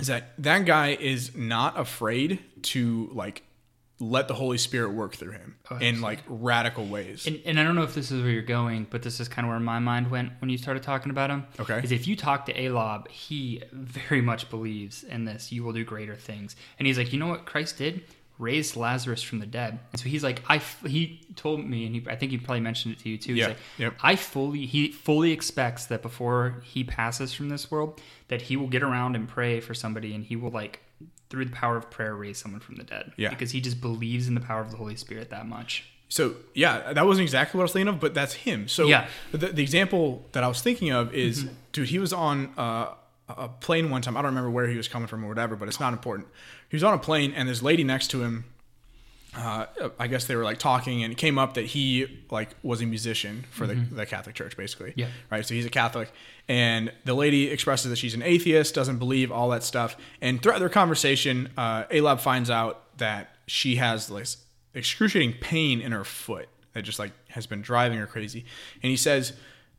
[0.00, 3.42] is that that guy is not afraid to like
[4.00, 7.26] let the Holy Spirit work through him oh, in like radical ways.
[7.26, 9.46] And, and I don't know if this is where you're going, but this is kind
[9.46, 11.46] of where my mind went when you started talking about him.
[11.60, 11.80] Okay.
[11.82, 15.52] Is if you talk to Alab, he very much believes in this.
[15.52, 16.56] You will do greater things.
[16.78, 18.02] And he's like, you know what Christ did?
[18.40, 19.78] Raised Lazarus from the dead.
[19.92, 20.56] And so he's like, I.
[20.56, 23.34] f- He told me, and he, I think he probably mentioned it to you too.
[23.34, 23.94] He's Yeah, like, yep.
[24.02, 24.66] I fully.
[24.66, 29.14] He fully expects that before he passes from this world, that he will get around
[29.14, 30.80] and pray for somebody, and he will like
[31.28, 33.12] through the power of prayer raise someone from the dead.
[33.16, 33.28] Yeah.
[33.28, 35.84] Because he just believes in the power of the Holy Spirit that much.
[36.08, 38.66] So yeah, that wasn't exactly what I was thinking of, but that's him.
[38.66, 39.06] So Yeah.
[39.30, 42.94] the, the example that I was thinking of is, dude, he was on uh,
[43.36, 44.16] a plane one time.
[44.16, 46.28] I don't remember where he was coming from or whatever, but it's not important.
[46.68, 48.44] He was on a plane, and this lady next to him.
[49.32, 49.66] Uh,
[49.96, 52.86] I guess they were like talking, and it came up that he like was a
[52.86, 54.92] musician for the, the Catholic Church, basically.
[54.96, 55.06] Yeah.
[55.30, 55.46] Right.
[55.46, 56.10] So he's a Catholic,
[56.48, 59.96] and the lady expresses that she's an atheist, doesn't believe all that stuff.
[60.20, 64.38] And throughout their conversation, uh, Alab finds out that she has this
[64.74, 68.44] excruciating pain in her foot that just like has been driving her crazy.
[68.82, 69.32] And he says,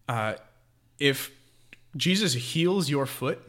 [0.07, 0.35] uh,
[0.97, 1.29] "If
[1.95, 3.39] Jesus heals your foot,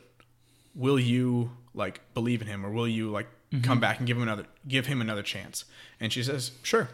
[0.74, 3.62] will you like believe in him, or will you like mm-hmm.
[3.62, 5.64] come back and give him another give him another chance?"
[6.00, 6.88] And she says, "Sure."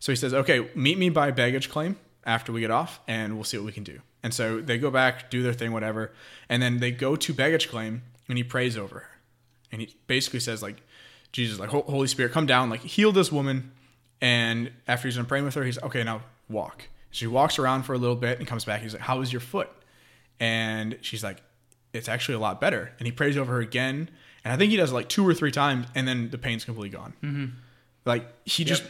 [0.00, 3.44] So he says, "Okay, meet me by baggage claim after we get off, and we'll
[3.44, 6.12] see what we can do." And so they go back, do their thing, whatever,
[6.48, 9.10] and then they go to baggage claim, and he prays over her,
[9.70, 10.82] and he basically says like,
[11.32, 13.72] "Jesus, like Holy Spirit, come down, like heal this woman."
[14.20, 16.02] And after he's done praying with her, he's okay.
[16.02, 16.88] Now walk.
[17.10, 18.80] She walks around for a little bit and comes back.
[18.80, 19.68] He's like, "How is your foot?"
[20.40, 21.42] And she's like,
[21.92, 24.10] "It's actually a lot better." And he prays over her again,
[24.44, 26.64] and I think he does it like two or three times, and then the pain's
[26.64, 27.14] completely gone.
[27.22, 27.46] Mm-hmm.
[28.04, 28.84] Like he just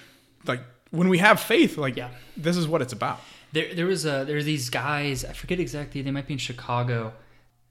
[0.47, 2.11] like when we have faith, like Yeah.
[2.37, 3.21] this is what it's about.
[3.53, 5.25] There, there was a there are these guys.
[5.25, 6.03] I forget exactly.
[6.03, 7.13] They might be in Chicago,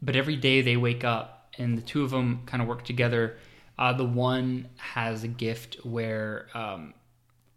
[0.02, 3.38] but every day they wake up and the two of them kind of work together.
[3.78, 6.94] Uh, the one has a gift where um,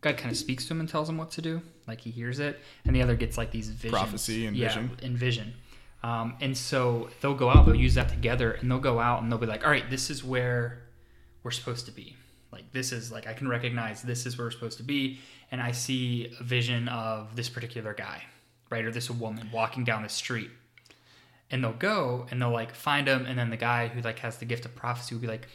[0.01, 2.39] God kind of speaks to him and tells him what to do, like he hears
[2.41, 4.91] it, and the other gets like these visions, Prophecy and yeah, vision.
[5.03, 5.55] and vision.
[6.03, 9.31] Um, and so they'll go out, they'll use that together, and they'll go out and
[9.31, 10.83] they'll be like, "All right, this is where
[11.43, 12.17] we're supposed to be.
[12.53, 15.19] Like this is like I can recognize this is where we're supposed to be,
[15.51, 18.23] and I see a vision of this particular guy,
[18.71, 20.51] right, or this woman walking down the street,
[21.51, 24.39] and they'll go and they'll like find him, and then the guy who like has
[24.39, 25.49] the gift of prophecy will be like,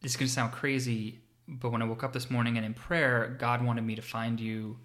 [0.00, 3.36] "This is gonna sound crazy, but when I woke up this morning and in prayer,
[3.38, 4.76] God wanted me to find you."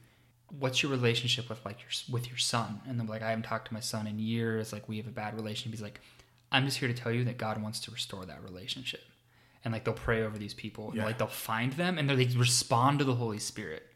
[0.60, 2.82] What's your relationship with like your with your son?
[2.88, 4.72] And they're like, I haven't talked to my son in years.
[4.72, 5.72] Like we have a bad relationship.
[5.74, 6.00] He's like,
[6.52, 9.02] I'm just here to tell you that God wants to restore that relationship.
[9.64, 11.06] And like they'll pray over these people and Yeah.
[11.06, 13.88] like they'll find them and they respond to the Holy Spirit.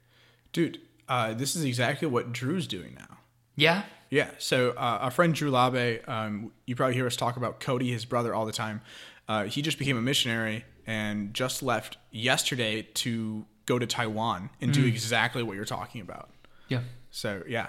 [0.51, 3.17] Dude, uh, this is exactly what Drew's doing now.
[3.55, 3.83] Yeah.
[4.09, 4.31] Yeah.
[4.39, 8.05] So uh, our friend Drew Labe, um, you probably hear us talk about Cody, his
[8.05, 8.81] brother, all the time.
[9.27, 14.73] Uh, he just became a missionary and just left yesterday to go to Taiwan and
[14.73, 16.31] do exactly what you're talking about.
[16.69, 16.81] Yeah.
[17.11, 17.67] So yeah,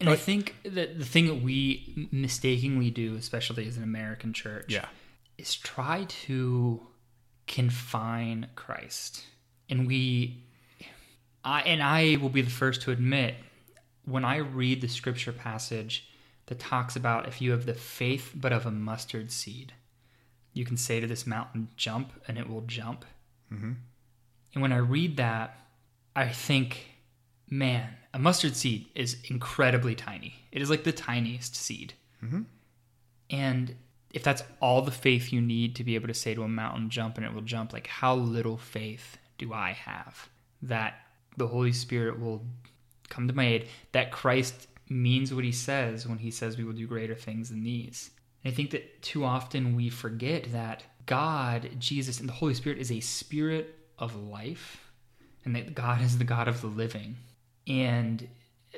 [0.00, 4.66] And I think that the thing that we mistakenly do, especially as an American church,
[4.68, 4.86] yeah,
[5.38, 6.86] is try to
[7.46, 9.24] confine Christ.
[9.70, 10.44] And we
[11.44, 13.36] I and I will be the first to admit
[14.04, 16.08] when I read the scripture passage
[16.46, 19.72] that talks about if you have the faith but of a mustard seed,
[20.52, 23.04] you can say to this mountain, jump, and it will jump.
[23.52, 23.72] Mm-hmm.
[24.54, 25.58] And when I read that,
[26.14, 26.86] I think,
[27.48, 30.34] man, a mustard seed is incredibly tiny.
[30.52, 31.94] It is like the tiniest seed.
[32.24, 32.42] Mm-hmm.
[33.30, 33.74] And
[34.12, 36.90] if that's all the faith you need to be able to say to a mountain,
[36.90, 40.28] jump, and it will jump, like how little faith do I have
[40.62, 40.94] that
[41.36, 42.42] the Holy Spirit will
[43.08, 46.72] come to my aid, that Christ means what he says when he says we will
[46.72, 48.10] do greater things than these.
[48.42, 52.78] And I think that too often we forget that God, Jesus, and the Holy Spirit
[52.78, 54.90] is a spirit of life,
[55.44, 57.16] and that God is the God of the living,
[57.66, 58.28] and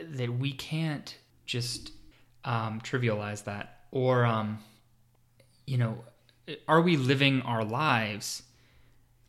[0.03, 1.92] that we can't just
[2.44, 4.59] um, trivialize that or um,
[5.66, 6.05] you know
[6.66, 8.42] are we living our lives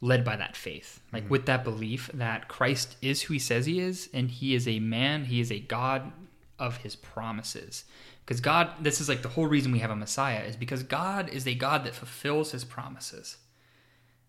[0.02, 1.02] led by that faith?
[1.12, 4.68] Like with that belief that christ is who he says he is and he is
[4.68, 6.12] a man he is a god
[6.58, 7.86] of his promises.
[8.26, 11.30] Because god this is like the whole reason we have a messiah is because god
[11.30, 13.38] is a god that fulfills his promises.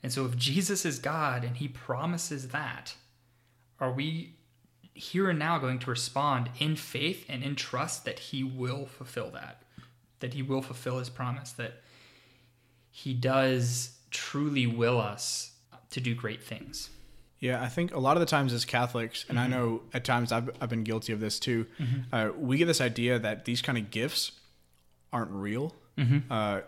[0.02, 2.94] And so if jesus is god and he promises that
[3.78, 4.34] are we
[4.94, 9.30] here and now going to respond in faith and in trust that he will fulfill
[9.30, 9.62] that
[10.20, 11.80] that he will fulfill his promise that
[12.90, 15.52] he does truly will us
[15.90, 16.90] to do great things
[17.40, 17.62] yeah.
[17.62, 20.50] I think a lot of the times as Catholics, and I know at times I've,
[20.60, 21.66] I've been guilty of this too.
[22.12, 24.32] Uh, we get this idea that these kind of gifts
[25.10, 25.74] aren't real.
[26.30, 26.60] Uh,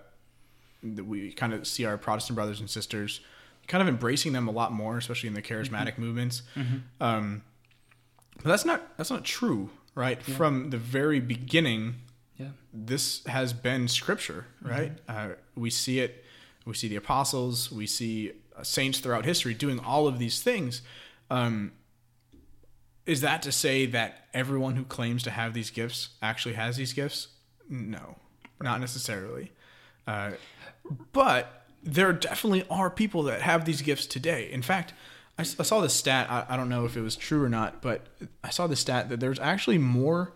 [0.82, 3.20] that we kind of see our Protestant brothers and sisters
[3.68, 6.42] kind of embracing them a lot more, especially in the charismatic movements.
[7.00, 7.42] Um,
[8.42, 10.22] but that's not that's not true, right?
[10.22, 11.94] From the very beginning,
[12.37, 14.92] yeah this has been scripture, right?
[15.09, 16.24] Uh, we see it.
[16.64, 17.70] We see the apostles.
[17.70, 20.81] We see uh, saints throughout history doing all of these things.
[21.31, 21.72] Um,
[23.05, 26.92] is that to say that everyone who claims to have these gifts actually has these
[26.92, 27.28] gifts?
[27.68, 28.16] No,
[28.61, 29.52] not necessarily.
[30.07, 30.33] Uh,
[31.12, 34.50] but there definitely are people that have these gifts today.
[34.50, 34.94] In fact,
[35.38, 36.31] I, I saw this stat.
[36.31, 38.07] I, I don't know if it was true or not, but
[38.45, 40.33] I saw the stat that there's actually more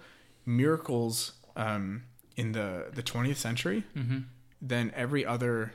[0.47, 2.05] miracles um,
[2.37, 3.85] in the the 20th century
[4.63, 5.73] than every other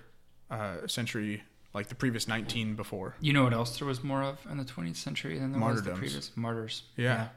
[0.49, 3.15] uh, century, like the previous 19 before.
[3.21, 5.81] you know what else there was more of in the 20th century than there was
[5.83, 7.27] the previous martyrs Yeah.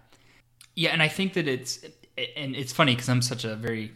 [0.74, 1.84] yeah and i think that it's
[2.36, 3.92] and it's funny because i'm such a very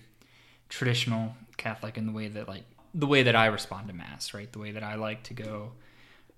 [0.69, 4.53] traditional catholic in the way that like the way that i respond to mass right
[4.53, 5.73] the way that i like to go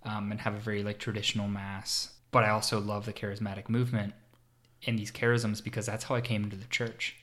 [0.05, 4.15] um, and have a very like traditional mass but i also love the charismatic movement
[4.87, 7.17] and these charisms because that's how i came into the church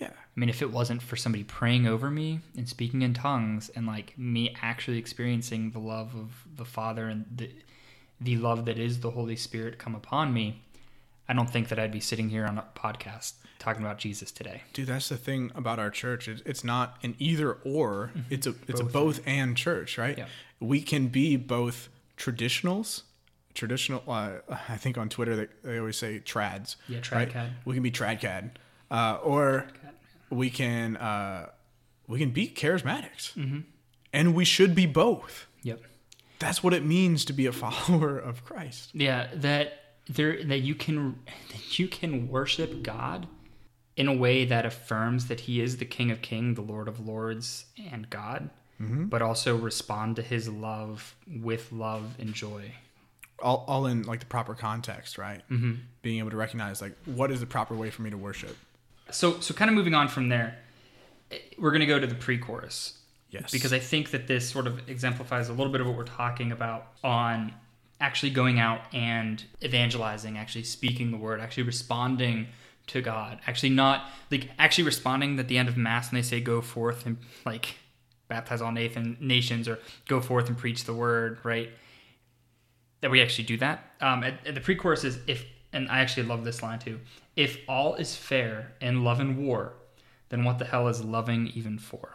[0.00, 0.10] Yeah.
[0.10, 3.86] I mean, if it wasn't for somebody praying over me and speaking in tongues and
[3.86, 7.48] like me actually experiencing the love of the Father and the
[8.20, 10.62] the love that is the Holy Spirit come upon me,
[11.28, 14.62] I don't think that I'd be sitting here on a podcast talking about Jesus today.
[14.72, 16.26] Dude, that's the thing about our church.
[16.26, 18.10] It's, it's not an either or.
[18.28, 20.18] It's a it's a both and church, right?
[20.18, 20.26] Yeah.
[20.58, 23.02] We can be both traditionals,
[23.54, 24.02] traditional.
[24.06, 26.76] Uh, I think on Twitter they, they always say trads.
[26.88, 27.28] Yeah, right?
[27.30, 27.50] tradcad.
[27.64, 28.50] We can be tradcad,
[28.90, 29.68] uh, or
[30.30, 31.50] we can uh,
[32.06, 33.64] we can be charismatics,
[34.12, 35.46] and we should be both.
[35.62, 35.82] Yep.
[36.38, 38.90] That's what it means to be a follower of Christ.
[38.94, 41.18] Yeah, that there that you can
[41.50, 43.26] that you can worship God
[43.96, 47.06] in a way that affirms that He is the King of Kings, the Lord of
[47.06, 48.50] Lords, and God,
[49.08, 52.72] but also respond to His love with love and joy.
[53.40, 55.42] All, all in like the proper context, right?
[55.50, 55.72] Mm-hmm.
[56.02, 58.56] Being able to recognize like what is the proper way for me to worship.
[59.10, 60.56] So, so kind of moving on from there,
[61.30, 62.98] eh, we're going to go to the pre-chorus
[63.30, 63.50] Yes.
[63.50, 66.52] because I think that this sort of exemplifies a little bit of what we're talking
[66.52, 67.52] about on
[68.00, 72.46] actually going out and evangelizing, actually speaking the word, actually responding
[72.88, 76.40] to God, actually not like actually responding at the end of mass when they say
[76.40, 77.76] go forth and like
[78.34, 81.70] baptize all nathan nations or go forth and preach the word, right?
[83.00, 83.76] That we actually do that.
[84.00, 87.00] Um, at, at the pre-chorus is if, and I actually love this line too.
[87.36, 89.74] If all is fair in love and war,
[90.30, 92.14] then what the hell is loving even for?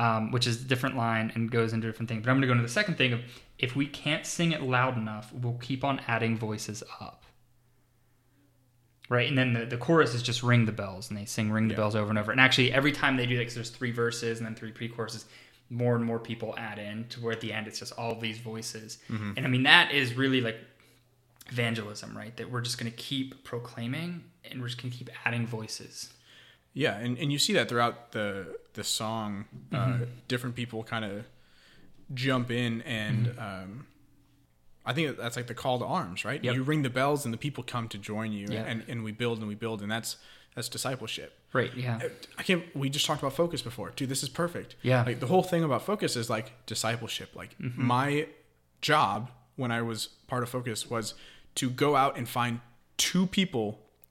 [0.00, 2.24] um, which is a different line and goes into different things.
[2.24, 3.20] But I'm going to go into the second thing of
[3.58, 7.24] if we can't sing it loud enough, we'll keep on adding voices up.
[9.10, 11.66] Right, and then the, the chorus is just ring the bells, and they sing ring
[11.68, 11.78] the Yeah.
[11.80, 12.30] bells over and over.
[12.32, 15.24] And actually, every time they do that, because there's three verses and then three pre-choruses,
[15.68, 18.38] more and more people add in to where at the end it's just all these
[18.38, 18.98] voices.
[19.10, 19.32] Mm-hmm.
[19.36, 20.58] And I mean, that is really like
[21.50, 22.36] evangelism, right?
[22.36, 26.12] That we're just going to keep proclaiming and we're just going to keep adding voices.
[26.72, 29.46] Yeah, and, and you see that throughout the the song.
[29.72, 30.02] Mm-hmm.
[30.02, 31.24] Uh, different people kind of
[32.14, 33.40] jump in, and Mm-hmm.
[33.40, 33.86] um,
[34.90, 36.42] I think that's like the call to arms, right?
[36.42, 36.54] Yep.
[36.54, 38.64] You ring the bells, and the people come to join you, Yeah.
[38.70, 40.16] and, and we build and we build, and that's
[40.54, 41.30] that's discipleship.
[41.52, 42.00] Right, yeah.
[42.38, 42.64] I can't.
[42.74, 44.08] We just talked about focus before, dude.
[44.08, 44.74] This is perfect.
[44.82, 45.04] Yeah.
[45.04, 47.30] Like the whole thing about focus is like discipleship.
[47.36, 47.84] Like Mm-hmm.
[47.96, 48.26] my
[48.82, 51.14] job when I was part of focus was
[51.56, 52.60] to go out and find
[52.96, 53.66] two people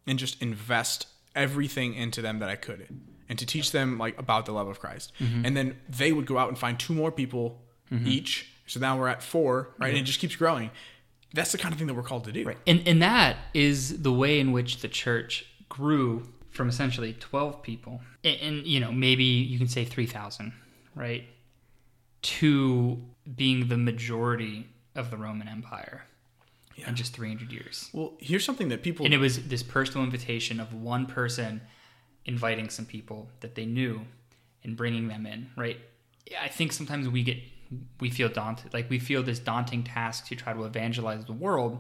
[0.08, 2.88] and just invest everything into them that I could,
[3.30, 5.12] and to teach them like about the love of Christ.
[5.20, 5.46] Mm-hmm.
[5.46, 7.62] And then they would go out and find two more people
[8.06, 8.32] each.
[8.70, 9.88] So now we're at four, right?
[9.88, 10.06] And it mm-hmm.
[10.06, 10.70] just keeps growing.
[11.34, 12.44] That's the kind of thing that we're called to do.
[12.44, 12.58] Right.
[12.66, 18.02] And, and that is the way in which the church grew from essentially 12 people,
[18.24, 20.52] and, and you know, maybe you can say 3,000,
[20.96, 21.24] right?
[22.22, 23.02] To
[23.36, 26.06] being the majority of the Roman Empire
[26.76, 27.90] in just 300 years.
[27.94, 31.62] Well, here's something that people And it was this personal invitation of one person
[32.26, 34.02] inviting some people that they knew
[34.64, 35.78] and bringing them in, right?
[36.42, 37.38] I think sometimes we get
[38.00, 41.80] we feel daunted, like we feel this daunting task to try to evangelize the world,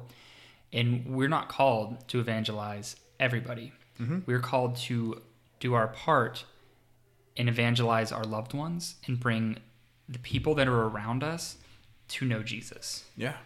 [0.71, 3.71] and we're not called to evangelize everybody.
[3.99, 4.19] Mm-hmm.
[4.25, 5.21] We're called to
[5.59, 6.45] do our part
[7.35, 9.57] and evangelize our loved ones and bring
[10.07, 11.57] the people that are around us
[12.09, 13.05] to know Jesus.
[13.15, 13.37] Yeah.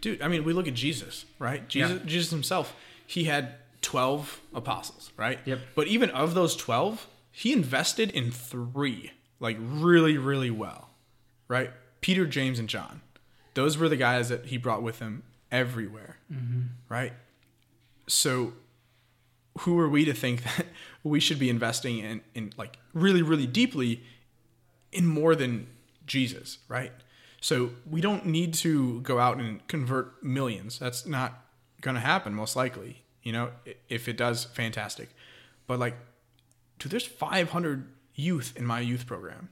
[0.00, 1.66] Dude, I mean, we look at Jesus, right?
[1.68, 2.06] Jesus, Yeah.
[2.06, 2.74] Jesus himself,
[3.06, 5.38] he had 12 apostles, right?
[5.44, 5.60] Yep.
[5.74, 10.90] But even of those 12, he invested in three, like really, really well,
[11.48, 11.70] right?
[12.00, 13.00] Peter, James, and John.
[13.54, 16.62] Those were the guys that he brought with him everywhere, mm-hmm.
[16.88, 17.12] right?
[18.06, 18.52] So
[19.60, 20.66] who are we to think that
[21.02, 24.02] we should be investing in, in like really, really deeply
[24.92, 25.66] in more than
[26.06, 26.92] Jesus, right?
[27.40, 30.78] So we don't need to go out and convert millions.
[30.78, 31.42] That's not
[31.80, 33.02] going to happen, most likely.
[33.22, 33.50] You know,
[33.88, 35.10] if it does, fantastic.
[35.66, 35.96] But like,
[36.78, 39.48] dude, there's 500 youth in my youth program.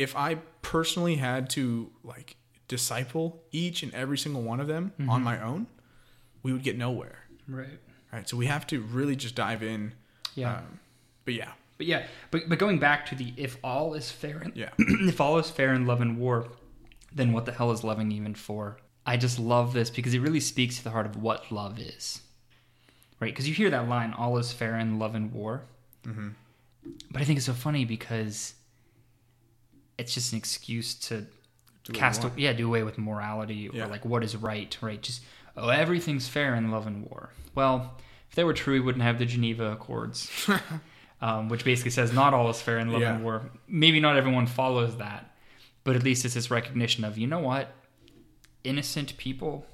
[0.00, 2.36] If I personally had to like
[2.68, 5.66] disciple each and every single one of them on my own,
[6.42, 7.18] we would get nowhere.
[7.48, 7.78] Right.
[8.12, 8.28] Right.
[8.28, 9.92] So we have to really just dive in.
[10.34, 10.56] Yeah.
[10.58, 10.80] Um,
[11.24, 14.52] but yeah, But yeah, but but going back to the if all is fair in,
[14.54, 14.70] Yeah.
[14.78, 16.48] if all is fair in love and war,
[17.12, 18.78] then what the hell is loving even for?
[19.06, 22.22] I just love this because it really speaks to the heart of what love is,
[23.20, 23.32] right?
[23.32, 25.62] Because you hear that line, "All is fair in love and war,"
[26.06, 26.28] Mm-hmm.
[27.10, 28.54] but I think it's so funny because
[30.00, 31.26] it's just an excuse to
[31.84, 32.38] Do cast, want.
[32.38, 33.84] yeah, do away with morality Yeah.
[33.84, 35.00] or like what is right, right?
[35.00, 35.22] Just
[35.56, 37.30] oh, everything's fair in love and war.
[37.54, 37.76] Well,
[38.28, 40.30] if they were true, we wouldn't have the Geneva Accords
[41.22, 43.50] um, which basically says not all is fair in love and war.
[43.68, 45.34] Maybe not everyone follows that,
[45.84, 47.72] but at least it's this recognition of you know what,
[48.64, 49.66] innocent people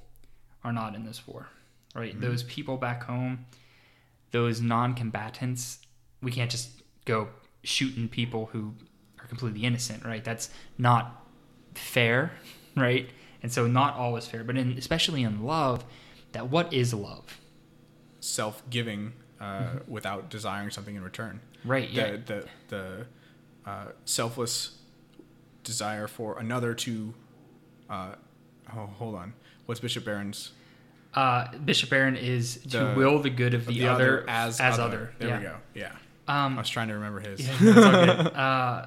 [0.65, 1.49] are not in this war,
[1.95, 2.13] right?
[2.13, 2.21] Mm-hmm.
[2.23, 3.47] Those people back home,
[4.33, 5.79] those non-combatants,
[6.23, 6.71] we can't just
[7.05, 7.29] go
[7.63, 8.75] shooting people who
[9.27, 10.25] are completely innocent, right?
[10.25, 11.25] That's not
[11.75, 12.33] fair,
[12.77, 13.09] right?
[13.43, 15.85] And so not all is fair, but in especially in love,
[16.33, 17.39] that what is love,
[18.21, 21.41] self-giving uh, without desiring something in return.
[21.65, 21.89] right?
[21.89, 23.07] the Yeah, the the
[23.71, 24.79] uh, selfless
[25.65, 27.15] desire for another to
[27.91, 28.15] uh,
[28.75, 29.35] oh hold on
[29.67, 30.53] what's Bishop Barron's
[31.15, 35.13] Uh, Bishop Barron is to The- will the good of the, other, as other.
[35.19, 35.39] there yeah.
[35.39, 35.93] we go yeah
[36.29, 37.93] I Um, was trying to remember his yeah, no, it's all
[38.25, 38.27] good.
[38.35, 38.87] Uh,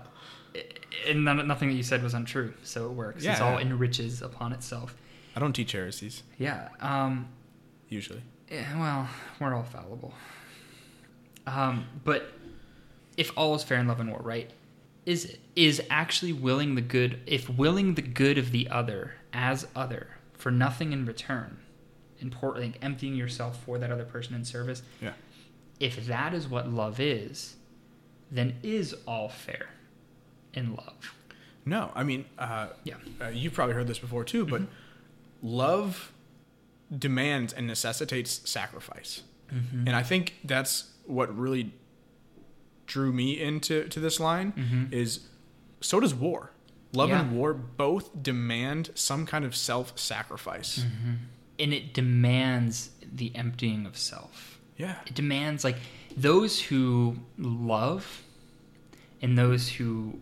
[1.08, 3.24] and nothing that you said was untrue, so it works.
[3.24, 4.96] It's all enriches upon itself.
[5.36, 6.70] I don't teach heresies Yeah.
[6.80, 7.28] Um,
[7.88, 9.08] usually yeah, well,
[9.40, 10.14] we're all fallible.
[11.46, 12.32] Um, but
[13.16, 14.50] if all is fair in love and war, right?
[15.06, 17.20] Is it is actually willing the good?
[17.26, 21.58] If willing the good of the other as other for nothing in return,
[22.20, 24.82] important, like emptying yourself for that other person in service.
[25.02, 25.14] yeah
[25.80, 27.56] if that is what love is,
[28.32, 29.70] then is all fair
[30.54, 31.14] in love.
[31.66, 32.96] no I mean uh, Yeah.
[33.22, 34.62] uh, you've probably heard this before too but
[35.42, 36.12] love
[36.98, 41.74] demands and necessitates sacrifice and I think that's what really
[42.86, 45.22] drew me into to this line is
[45.82, 46.52] so does war.
[46.94, 50.86] Love and war both demand some kind of self-sacrifice.
[51.58, 54.60] And it demands the emptying of self.
[54.78, 54.96] Yeah.
[55.08, 55.78] It demands like
[56.16, 58.22] those who love
[59.24, 60.20] and those who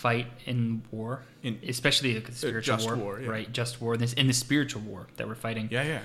[0.00, 3.28] fight in war, In- especially the spiritual just war, war, yeah.
[3.28, 3.52] right?
[3.52, 3.96] Just war.
[3.98, 6.00] This in the spiritual war that we're fighting Yeah, yeah.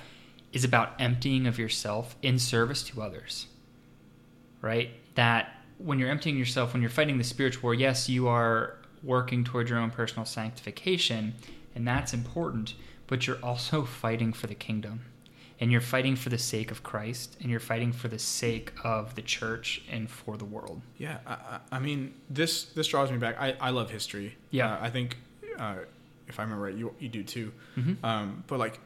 [0.51, 3.47] is about emptying of yourself in service to others.
[4.61, 4.89] Right?
[5.15, 9.43] That when you're emptying yourself, when you're fighting the spiritual war, yes, you are working
[9.43, 11.33] toward your own personal sanctification,
[11.75, 12.73] and that's important,
[13.07, 15.01] but you're also fighting for the kingdom.
[15.61, 19.15] And you're fighting for the sake of Christ, and you're fighting for the sake of
[19.15, 20.81] the church and for the world.
[20.97, 23.37] Yeah, I, I mean, this this draws me back.
[23.39, 24.35] I, I love history.
[24.51, 24.73] Yeah.
[24.73, 25.17] Uh, I think
[25.57, 25.75] uh,
[26.27, 27.53] if I remember right, you you do too.
[27.77, 28.03] Mhm.
[28.03, 28.79] Um, but like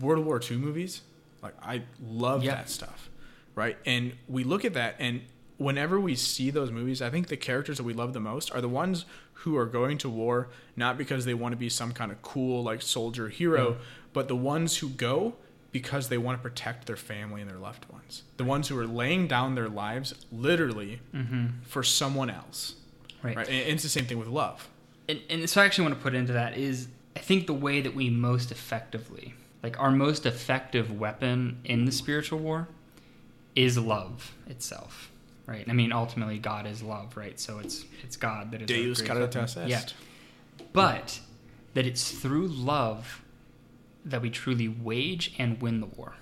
[0.00, 1.02] World War II movies,
[1.42, 2.54] like I love Yeah.
[2.54, 3.10] that stuff,
[3.54, 3.76] right?
[3.84, 5.20] And we look at that, and
[5.58, 8.60] whenever we see those movies, I think the characters that we love the most are
[8.62, 9.04] the ones
[9.40, 12.62] who are going to war not because they want to be some kind of cool
[12.62, 13.76] like soldier hero, Yeah.
[14.14, 15.34] but the ones who go
[15.78, 18.22] because they want to protect their family and their loved ones.
[18.36, 21.46] The ones who are laying down their lives literally Mm-hmm.
[21.72, 22.74] for someone else.
[23.22, 23.36] Right.
[23.36, 23.48] Right.
[23.48, 24.68] And it's the same thing with love.
[25.08, 27.80] and, and so I actually want to put into that is I think the way
[27.80, 32.68] that we most effectively, like our most effective weapon in the spiritual war,
[33.54, 35.10] is love itself,
[35.46, 35.64] right?
[35.68, 37.38] I mean, ultimately, God is love, right?
[37.40, 39.68] So it's it's God that is Deus caritas est.
[39.68, 39.82] Yeah,
[40.72, 41.20] but
[41.74, 43.22] that it's through love
[44.06, 46.14] that we truly wage and win the war.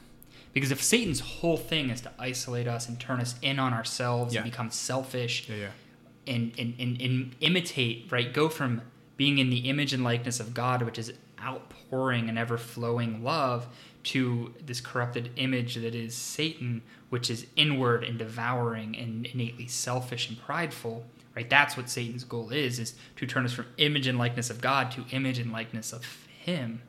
[0.52, 4.34] Because if Satan's whole thing is to isolate us and turn us in on ourselves
[4.34, 4.42] Yeah.
[4.42, 5.68] and become selfish Yeah, yeah.
[6.34, 8.32] and, and, and, and imitate, right?
[8.32, 8.82] Go from
[9.16, 13.66] being in the image and likeness of God, which is outpouring and ever flowing love,
[14.04, 20.28] to this corrupted image that is Satan, which is inward and devouring and innately selfish
[20.28, 21.04] and prideful.
[21.34, 21.48] Right?
[21.48, 24.90] That's what Satan's goal is: is to turn us from image and likeness of God
[24.92, 26.82] to image and likeness of Him.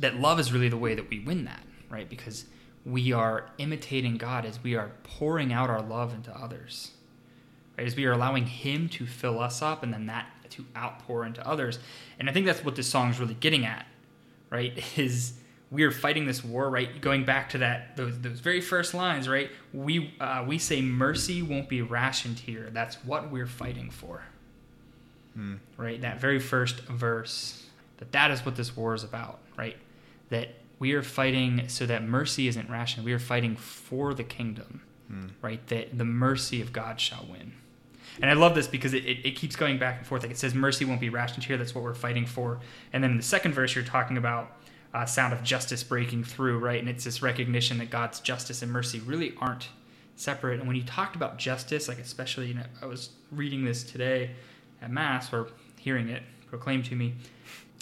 [0.00, 2.08] That love is really the way that we win that, right?
[2.08, 2.46] Because
[2.84, 6.92] we are imitating God as we are pouring out our love into others
[7.76, 7.86] right?
[7.86, 11.46] As we are allowing Him to fill us up and then that to outpour into
[11.46, 11.78] others.
[12.18, 13.86] And I think that's what this song is really getting at,
[14.50, 14.72] right?
[14.98, 15.34] Is
[15.70, 17.00] we are fighting this war, right?
[17.00, 19.50] Going back to that those those very first lines, right?
[19.72, 22.70] We uh, we say mercy won't be rationed here.
[22.72, 24.22] That's what we're fighting for,
[25.76, 26.00] right?
[26.00, 27.64] That very first verse.
[27.98, 29.76] That that is what this war is about, right?
[30.30, 30.48] That
[30.78, 33.04] we are fighting so that mercy isn't rationed.
[33.04, 34.82] We are fighting for the kingdom,
[35.42, 35.66] right?
[35.68, 37.52] That the mercy of God shall win.
[38.20, 40.22] And I love this because it, it, it keeps going back and forth.
[40.22, 41.56] Like it says, mercy won't be rationed here.
[41.56, 42.60] That's what we're fighting for.
[42.92, 44.52] And then in the second verse, you're talking about
[44.94, 46.80] uh, sound of justice breaking through, right?
[46.80, 49.68] And it's this recognition that God's justice and mercy really aren't
[50.16, 50.58] separate.
[50.58, 54.30] And when you talked about justice, like especially, you know, I was reading this today
[54.80, 55.48] at Mass or
[55.78, 57.14] hearing it proclaimed to me.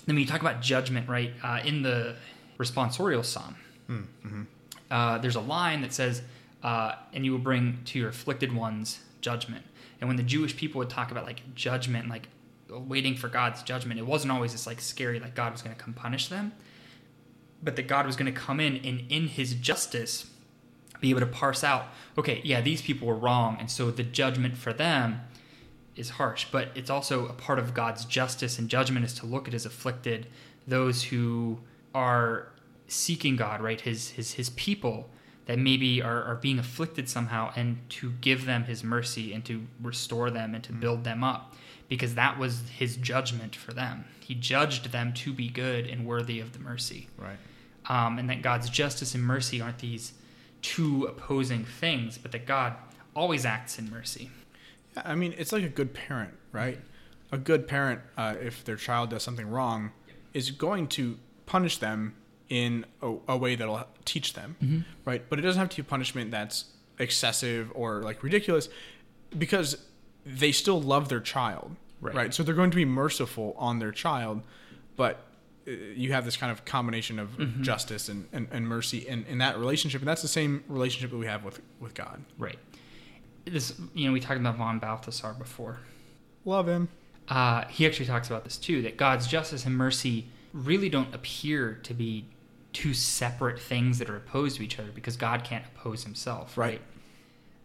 [0.07, 2.17] Then when you talk about judgment, right, uh, in the
[2.59, 3.57] responsorial psalm,
[4.91, 6.23] uh, there's a line that says,
[6.63, 9.65] uh, "And you will bring to your afflicted ones judgment."
[10.01, 12.29] And when the Jewish people would talk about like judgment, like
[12.69, 15.83] waiting for God's judgment, it wasn't always this like scary, like God was going to
[15.83, 16.53] come punish them,
[17.63, 20.31] but that God was going to come in and in His justice
[21.01, 21.87] be able to parse out,
[22.17, 25.21] okay, yeah, these people were wrong, and so the judgment for them
[25.97, 29.47] is harsh, but it's also a part of God's justice and judgment is to look
[29.47, 30.27] at His afflicted,
[30.67, 31.61] those who
[31.95, 32.49] are
[32.89, 33.81] seeking God, right?
[33.81, 35.09] His His His people
[35.47, 39.67] that maybe are, are being afflicted somehow, and to give them His mercy and to
[39.83, 41.55] restore them and to build them up,
[41.89, 44.05] because that was His judgment for them.
[44.21, 47.37] He judged them to be good and worthy of the mercy Right.
[47.91, 50.15] um, and that God's justice and mercy aren't these
[50.63, 52.75] two opposing things, but that God
[53.15, 54.31] always acts in mercy.
[54.97, 56.79] I mean, it's like a good parent, right?
[57.33, 59.91] A good parent, uh, if their child does something wrong,
[60.33, 62.15] is going to punish them
[62.49, 65.23] in a, a way that'll teach them, right?
[65.29, 66.67] But it doesn't have to be punishment that's
[66.99, 68.69] excessive or like ridiculous,
[69.37, 69.77] because
[70.25, 72.15] they still love their child, Right.
[72.15, 72.35] right?
[72.35, 74.43] So they're going to be merciful on their child,
[74.97, 75.25] but
[75.67, 79.39] uh, you have this kind of combination of justice and, and, and mercy in, in
[79.39, 82.23] that relationship, and that's the same relationship that we have with with God.
[82.39, 82.59] Right.
[83.45, 85.79] This, you know, we talked about von Balthasar before.
[86.45, 86.89] Love him.
[87.29, 91.81] Uh, he actually talks about this too that God's justice and mercy really don't appear
[91.83, 92.27] to be
[92.73, 96.73] two separate things that are opposed to each other because God can't oppose himself, Right.
[96.73, 96.83] right?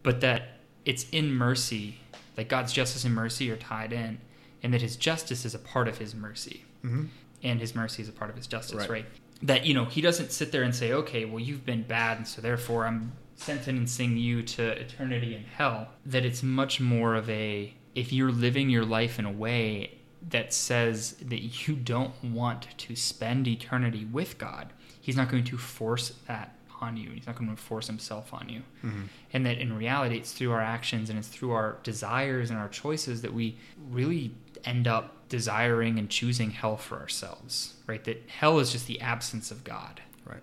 [0.02, 1.98] But that it's in mercy,
[2.36, 4.18] that God's justice and mercy are tied in,
[4.62, 6.64] and that his justice is a part of his mercy.
[6.82, 7.06] hmm
[7.42, 8.90] and his mercy is a part of his justice, Right.
[8.90, 9.06] right.
[9.42, 12.28] That you know he doesn't sit there and say, okay, well you've been bad, and
[12.28, 15.88] so therefore I'm sentencing you to eternity in hell.
[16.06, 20.52] That it's much more of a if you're living your life in a way that
[20.52, 26.10] says that you don't want to spend eternity with God, He's not going to force
[26.28, 27.10] that on you.
[27.10, 28.62] He's not going to force himself on you.
[28.84, 29.02] Mm-hmm.
[29.32, 32.68] And that in reality, it's through our actions and it's through our desires and our
[32.68, 33.58] choices that we
[33.90, 34.34] really
[34.64, 38.02] end up desiring and choosing hell for ourselves, right?
[38.04, 40.00] That hell is just the absence of God.
[40.24, 40.42] Right.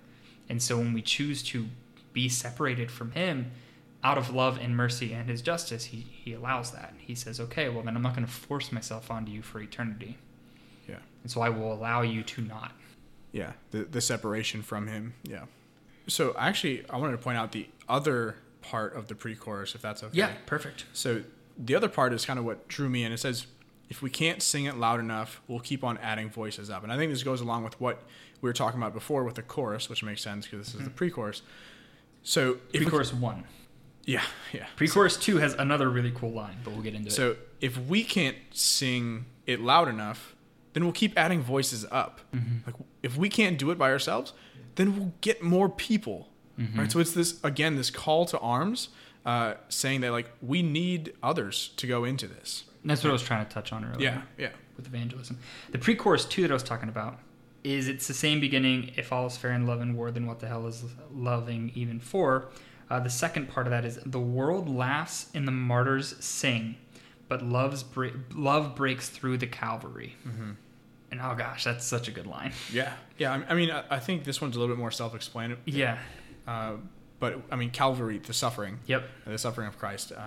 [0.50, 1.68] And so when we choose to
[2.14, 3.51] be separated from Him
[4.03, 6.93] out of love and mercy and His justice, He, he allows that.
[6.97, 10.18] He says, okay, well, then I'm not going to force myself onto you for eternity.
[10.88, 10.97] Yeah.
[11.24, 12.72] And so I will allow you to not.
[13.32, 13.53] Yeah.
[13.72, 15.14] The the separation from him.
[15.24, 15.45] Yeah.
[16.08, 20.03] So actually, I wanted to point out the other part of the pre-chorus, if that's
[20.03, 20.18] okay.
[20.18, 20.86] Yeah, perfect.
[20.93, 21.24] So
[21.58, 23.12] the other part is kind of what drew me in.
[23.12, 23.47] It says,
[23.89, 26.84] if we can't sing it loud enough, we'll keep on adding voices up.
[26.84, 28.03] And I think this goes along with what
[28.41, 30.86] we were talking about before with the chorus, which makes sense because this is the
[30.86, 30.95] mm-hmm.
[30.95, 31.41] pre-chorus.
[32.28, 33.45] So if Pre-chorus one.
[34.03, 34.21] yeah,
[34.51, 34.65] yeah.
[34.75, 37.13] Pre-chorus two has another really cool line, but we'll get into it.
[37.13, 40.36] So if we can't sing it loud enough,
[40.73, 42.19] then we'll keep adding voices up.
[42.65, 44.34] Like if we can't do it by ourselves,
[44.75, 46.28] then we'll get more people.
[46.75, 46.91] Right.
[46.91, 48.89] So it's this again, this call to arms,
[49.25, 52.65] uh, saying that like we need others to go into this.
[52.82, 54.01] And that's what I was trying to touch on earlier.
[54.01, 54.49] Yeah, yeah.
[54.75, 55.38] with evangelism.
[55.71, 57.19] The pre-chorus two that I was talking about
[57.74, 58.91] is it's the same beginning.
[58.95, 61.99] If all is fair in love and war, then what the hell is loving even
[61.99, 62.49] for?
[62.89, 66.76] Uh, the second part of that is the world laughs and the martyrs sing,
[67.28, 70.15] but love's bre- love breaks through the Calvary.
[70.28, 70.51] Mm-hmm.
[71.11, 72.53] And oh gosh, that's such a good line.
[72.72, 73.34] Yeah, yeah.
[73.34, 75.61] I I mean, I I think this one's a little bit more self-explanatory.
[75.65, 75.97] Yeah.
[76.47, 76.74] Uh,
[77.20, 79.03] but I mean, Calvary, the suffering, Yep.
[79.26, 80.22] the suffering of Christ, uh,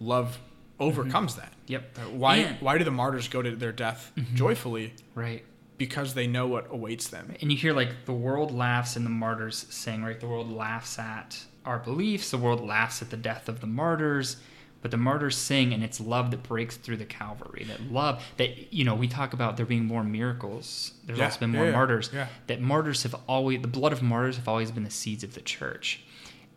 [0.00, 0.38] love
[0.80, 1.52] overcomes that.
[1.68, 1.96] Yep.
[1.98, 2.36] Uh, Why?
[2.36, 4.94] And- Why do the martyrs go to their death joyfully?
[5.14, 5.44] Right.
[5.76, 7.34] Because they know what awaits them.
[7.40, 10.18] And you hear like the world laughs and the martyrs sing, right?
[10.20, 14.36] The world laughs at our beliefs, the world laughs at the death of the martyrs,
[14.82, 17.64] but the martyrs sing and it's love that breaks through the Calvary.
[17.66, 20.92] That love that you know, we talk about there being more miracles.
[21.06, 22.10] There's Yeah, also been more yeah, martyrs.
[22.12, 22.28] yeah.
[22.46, 25.40] That martyrs have always the blood of martyrs have always been the seeds of the
[25.40, 26.04] church.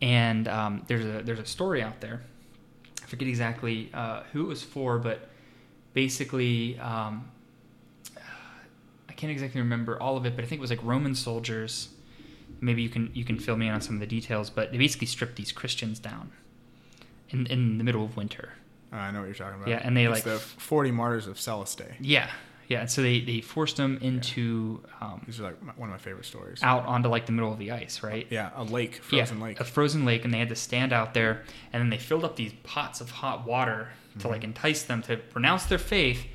[0.00, 2.22] And um, there's a there's a story out there.
[3.02, 5.28] I forget exactly uh, who it was for, but
[5.94, 7.30] basically um,
[9.18, 11.88] can't exactly remember all of it, but I think it was like Roman soldiers.
[12.60, 14.78] Maybe you can you can fill me in on some of the details, but they
[14.78, 16.32] basically stripped these Christians down
[17.30, 18.50] in in the middle of winter.
[18.92, 19.68] Uh, I know what you're talking about.
[19.68, 21.82] Yeah, and they, It's like- the 40 martyrs of Sebaste.
[22.00, 22.30] Yeah,
[22.68, 22.80] yeah.
[22.80, 26.24] And so they they forced them into um, These are like one of my favorite
[26.24, 26.60] stories.
[26.62, 28.26] out onto like the middle of the ice, right?
[28.30, 29.60] Yeah, a lake, frozen yeah, lake.
[29.60, 31.42] a frozen lake, and they had to stand out there,
[31.72, 34.28] and then they filled up these pots of hot water to Mm-hmm.
[34.28, 36.26] like entice them to renounce their faith,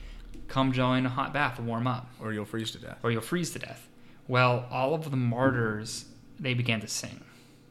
[0.54, 2.08] come join a hot bath and warm up.
[2.22, 3.00] or you'll freeze to death.
[3.02, 3.90] or you'll freeze to death.
[4.28, 6.06] Well, all of the martyrs,
[6.40, 7.24] they began to sing,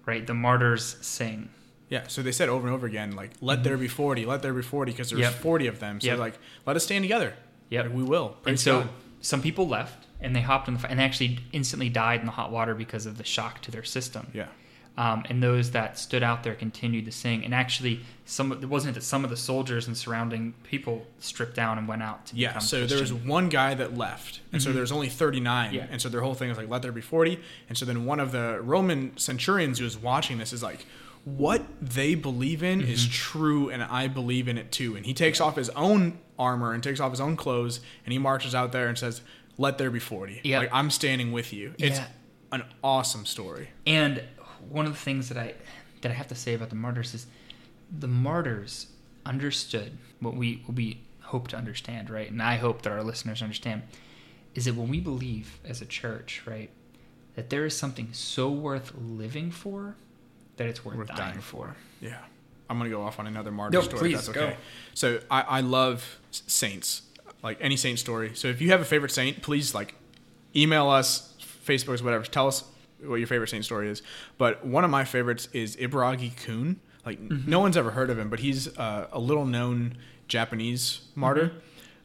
[0.05, 0.27] right?
[0.27, 1.49] The martyrs sing.
[1.89, 3.65] Yeah, so they said over and over again, like, let mm-hmm.
[3.65, 5.35] there be 40, let there be 40, because there's Yep.
[5.35, 6.01] 40 of them.
[6.01, 6.19] So, Yep.
[6.19, 7.35] like, let us stand together.
[7.71, 7.85] Yep.
[7.87, 8.37] Like, we will.
[8.47, 8.91] and so God.
[9.21, 12.27] some people left and they hopped in the fire and they actually instantly died in
[12.27, 14.27] the hot water because of the shock to their system.
[14.35, 14.49] Yeah.
[14.97, 17.47] Um, and those that stood out there continued to sing.
[17.47, 21.79] And actually, some it wasn't that some of the soldiers and surrounding people stripped down
[21.79, 24.93] and went out to Yeah, so there was one guy that left, and so there's
[24.93, 25.75] only 39, Mm-hmm.
[25.75, 25.87] Yeah.
[25.91, 27.41] and so their whole thing was like, let there be 40,
[27.71, 30.85] and so then one of the Roman centurions who was watching this is like,
[31.25, 33.13] what they believe in is Mm-hmm.
[33.13, 36.83] true, and I believe in it too, and he takes off his own armor and
[36.83, 39.23] takes off his own clothes, and he marches out there and says,
[39.57, 40.43] let there be 40.
[40.45, 40.59] Yeah.
[40.59, 41.75] Like, I'm standing with you.
[41.79, 42.07] It's Yeah.
[42.53, 43.71] an awesome story.
[43.87, 44.23] And
[44.69, 45.55] one of the things that I
[46.03, 47.27] that I have to say about the martyrs is
[47.97, 48.87] the martyrs
[49.25, 52.31] understood what we what we hope to understand, right?
[52.31, 53.83] And I hope that our listeners understand
[54.55, 56.71] is that when we believe as a church, right,
[57.37, 59.97] that there is something so worth living for
[60.57, 61.75] that it's worth, Worth dying, dying for.
[62.01, 62.19] Yeah.
[62.69, 63.99] I'm going to go off on another martyr No, story.
[63.99, 64.51] please, if that's okay.
[64.51, 64.57] go.
[64.95, 67.03] So I, I love saints,
[67.43, 68.33] like any saint story.
[68.35, 69.95] So if you have a favorite saint, please like
[70.55, 71.35] email us,
[71.67, 72.25] Facebook's, whatever.
[72.25, 72.65] Tell us
[73.05, 74.03] what your favorite saint story is.
[74.39, 76.81] But one of my favorites is Ibaraki Kun.
[77.05, 77.51] Like Mm-hmm.
[77.51, 79.97] no one's ever heard of him, but he's uh, a little known
[80.29, 81.49] Japanese martyr.
[81.49, 81.59] Mm-hmm.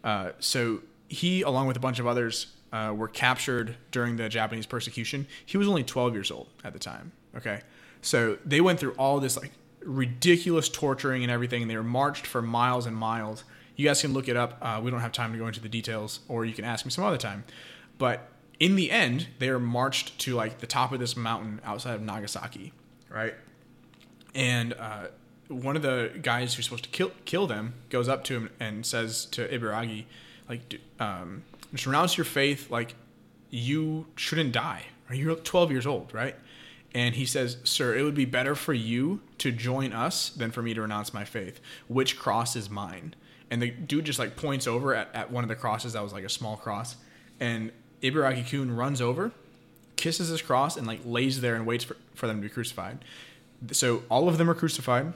[0.03, 4.65] Uh, so he, along with a bunch of others, uh, were captured during the Japanese
[4.65, 5.27] persecution.
[5.45, 7.11] He was only 12 years old at the time.
[7.35, 7.61] Okay,
[8.01, 12.25] so they went through all this like ridiculous torturing and everything, and they were marched
[12.27, 13.43] for miles and miles.
[13.75, 14.57] You guys can look it up.
[14.61, 16.91] Uh, we don't have time to go into the details, or you can ask me
[16.91, 17.43] some other time.
[17.97, 18.27] But
[18.59, 22.01] in the end, they are marched to like the top of this mountain outside of
[22.01, 22.73] Nagasaki,
[23.09, 23.35] right?
[24.33, 25.07] And uh,
[25.47, 28.85] one of the guys who's supposed to kill kill them goes up to him and
[28.85, 30.05] says to Ibaraki,
[30.49, 31.43] like, um,
[31.73, 32.71] just renounce your faith.
[32.71, 32.95] Like,
[33.49, 34.85] you shouldn't die.
[35.09, 35.19] Right?
[35.19, 36.35] You're 12 years old, right?
[36.93, 40.61] And he says, Sir, it would be better for you to join us than for
[40.61, 41.59] me to renounce my faith.
[41.87, 43.13] Which cross is mine?
[43.49, 46.11] And the dude just like points over at, at one of the crosses that was
[46.13, 46.95] like a small cross.
[47.39, 47.71] And
[48.01, 49.31] Ibaraki Kun runs over,
[49.95, 52.99] kisses his cross and like lays there and waits for, for them to be crucified.
[53.71, 55.13] So all of them are crucified,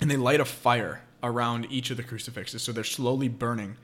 [0.00, 2.62] and they light a fire around each of the crucifixes.
[2.62, 3.76] So they're slowly burning,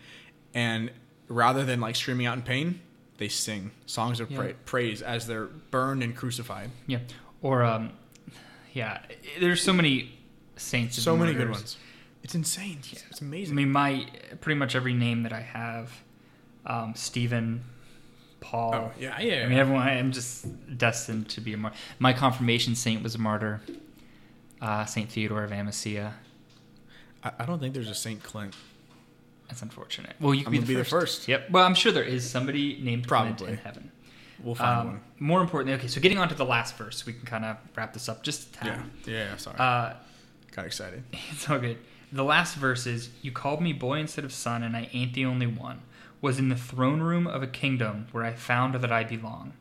[0.55, 0.91] and
[1.29, 2.81] rather than like screaming out in pain,
[3.19, 4.39] they sing songs of Yeah.
[4.39, 6.71] pra- praise as they're burned and crucified.
[6.87, 6.99] Yeah.
[7.43, 7.93] Or um,
[8.73, 9.03] yeah.
[9.39, 10.19] There's so many
[10.57, 11.01] saints.
[11.01, 11.77] So many good ones.
[12.23, 12.81] It's insane.
[12.91, 12.99] Yeah.
[13.11, 13.55] It's, amazing.
[13.55, 14.07] I mean, my
[14.41, 16.03] pretty much every name that I have,
[16.67, 17.63] um, Stephen,
[18.41, 18.75] Paul.
[18.75, 19.43] oh yeah, yeah.
[19.45, 19.83] I mean, everyone.
[19.87, 20.47] I'm just
[20.79, 21.77] destined to be a martyr.
[21.99, 23.61] My confirmation saint was a martyr.
[24.61, 26.13] Uh, Saint Theodore of Amasea.
[27.25, 28.55] I, I don't think there's a Saint Clint.
[29.49, 30.15] That's unfortunate.
[30.21, 31.19] Well, you could be, the, be the first.
[31.21, 31.29] first.
[31.29, 31.51] Yep.
[31.51, 33.53] Well, I'm sure there is somebody named Probably.
[33.53, 33.91] in heaven.
[34.43, 35.01] We'll find Um, one.
[35.19, 35.87] more importantly, okay.
[35.89, 38.49] So getting on to the last verse, we can kind of wrap this up just
[38.51, 38.67] a tad.
[39.07, 39.25] Yeah, yeah.
[39.31, 39.95] yeah, Sorry, Uh,
[40.53, 41.03] got excited.
[41.33, 41.79] It's all good.
[42.13, 45.25] The last verse is You called me boy instead of son, and I ain't the
[45.25, 45.81] only one.
[46.21, 49.55] Was in the throne room of a kingdom where I found that I belong.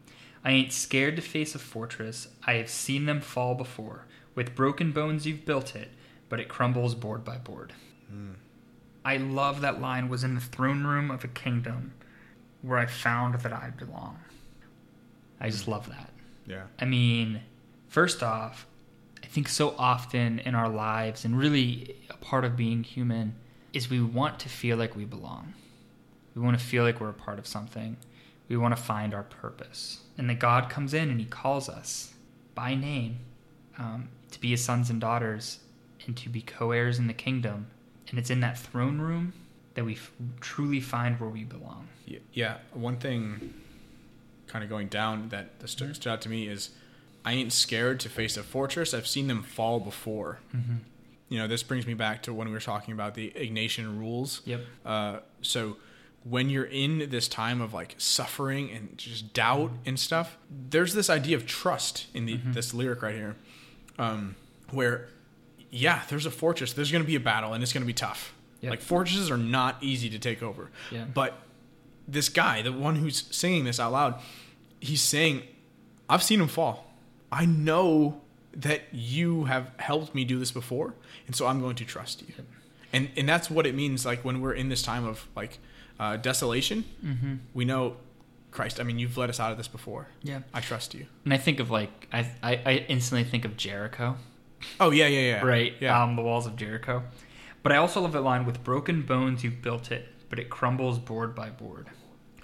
[0.43, 2.28] I ain't scared to face a fortress.
[2.45, 4.05] I have seen them fall before.
[4.36, 5.89] With broken bones you've built it,
[6.28, 7.74] but it crumbles board by board.
[9.03, 11.93] I love that line was in the throne room of a kingdom
[12.62, 14.20] where I found that I belong.
[15.39, 16.12] I just love that.
[16.45, 17.41] Yeah, I mean,
[17.88, 18.68] first off,
[19.24, 23.36] I think so often in our lives, and really a part of being human,
[23.72, 25.53] is we want to feel like we belong.
[26.36, 27.97] We want to feel like we're a part of something.
[28.47, 30.01] We want to find our purpose.
[30.17, 32.13] And that God comes in and He calls us
[32.55, 33.19] by name
[33.77, 35.59] um, to be His sons and daughters
[36.05, 37.67] and to be co heirs in the kingdom.
[38.09, 39.34] And it's in that throne room
[39.75, 40.11] that we f-
[40.41, 41.88] truly find where we belong.
[42.05, 42.19] yeah.
[42.34, 42.57] yeah.
[42.73, 43.53] One thing,
[44.47, 46.71] kind of going down that stood out to me is,
[47.23, 48.93] I ain't scared to face a fortress.
[48.93, 50.39] I've seen them fall before.
[50.55, 50.77] Mm-hmm.
[51.30, 54.41] You know, this brings me back to when we were talking about the Ignatian rules.
[54.45, 54.61] Yep.
[54.84, 55.77] Uh, so
[56.24, 61.09] when you're in this time of like suffering and just doubt and stuff, there's this
[61.09, 63.36] idea of trust in the, this lyric right here,
[63.97, 64.36] um,
[64.72, 65.07] where
[65.72, 66.74] yeah, there's a fortress.
[66.74, 68.34] There's going to be a battle, and it's going to be tough.
[68.61, 68.72] Yep.
[68.72, 70.70] Like fortresses are not easy to take over.
[70.91, 71.05] Yeah.
[71.05, 71.39] But
[72.07, 74.20] this guy, the one who's singing this out loud,
[74.80, 75.43] he's saying,
[76.09, 76.91] "I've seen him fall.
[77.32, 78.22] I know
[78.53, 80.95] that you have helped me do this before,
[81.28, 82.34] and so I'm going to trust you."
[82.91, 84.05] And and that's what it means.
[84.05, 85.59] Like when we're in this time of like
[86.00, 87.36] uh, desolation, Mm-hmm.
[87.54, 87.97] we know,
[88.52, 88.80] Christ.
[88.80, 90.08] I mean, you've led us out of this before.
[90.24, 90.39] Yeah.
[90.54, 91.06] I trust you.
[91.24, 94.16] And I think of like, I, I, I instantly think of Jericho.
[94.80, 95.45] Oh yeah, yeah, yeah.
[95.45, 95.74] right?
[95.80, 96.02] Yeah.
[96.02, 97.04] Um, the walls of Jericho.
[97.62, 100.97] But I also love that line with broken bones you built it, but it crumbles
[101.00, 101.89] board by board.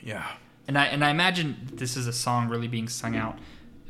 [0.01, 0.27] yeah.
[0.67, 3.37] And I and I imagine this is a song really being sung out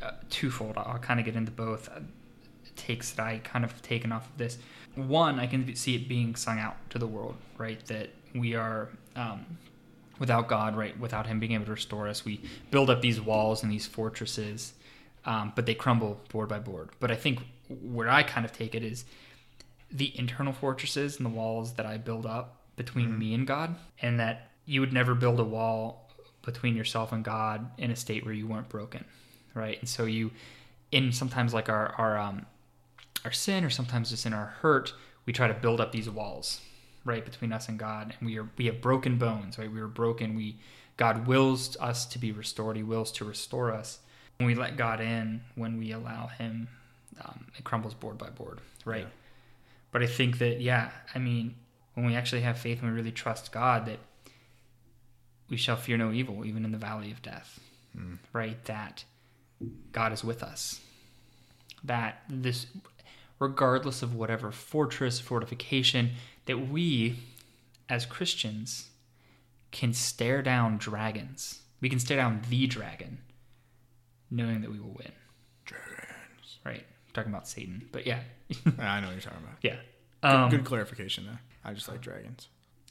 [0.02, 0.76] uh, twofold.
[0.76, 2.00] I'll kind of get into both uh,
[2.76, 4.58] takes that I kind of taken off of this.
[4.94, 7.82] One, I can see it being sung out to the world, right?
[7.86, 9.58] That we are um,
[10.18, 10.98] without God, right?
[10.98, 14.74] Without Him being able to restore us, we build up these walls and these fortresses,
[15.24, 16.90] um, but they crumble board by board.
[17.00, 19.04] But I think where I kind of take it is
[19.90, 24.20] the internal fortresses and the walls that I build up between me and God, and
[24.20, 26.10] that you would never build a wall
[26.44, 29.04] between yourself and God in a state where you weren't broken,
[29.54, 29.78] right?
[29.80, 30.30] And so you,
[30.92, 32.46] in sometimes like our our um,
[33.24, 34.92] our sin, or sometimes just in our hurt,
[35.24, 36.60] we try to build up these walls,
[37.06, 39.72] right, between us and God, and we are we have broken bones, right?
[39.72, 40.34] We are broken.
[40.34, 40.58] We
[40.96, 42.76] God wills us to be restored.
[42.76, 44.00] He wills to restore us.
[44.38, 46.68] When we let God in, when we allow Him,
[47.24, 49.02] um, it crumbles board by board, right?
[49.02, 49.08] Yeah.
[49.92, 51.54] But I think that yeah, I mean,
[51.94, 53.98] when we actually have faith and we really trust God, that
[55.48, 57.60] we shall fear no evil, even in the valley of death,
[58.32, 58.62] right?
[58.64, 59.04] That
[59.92, 60.80] God is with us.
[61.84, 62.66] That this,
[63.38, 66.10] regardless of whatever fortress, fortification,
[66.46, 67.16] that we,
[67.88, 68.88] as Christians,
[69.72, 71.60] can stare down dragons.
[71.80, 73.18] We can stare down the dragon,
[74.30, 75.12] knowing that we will win.
[75.64, 76.58] Dragons.
[76.64, 76.84] Right?
[77.12, 78.20] talking about Satan, but yeah,
[78.78, 79.56] I know what you're talking about.
[79.62, 79.76] yeah.
[80.22, 81.40] Good, Um, good clarification there.
[81.64, 82.48] I just like dragons.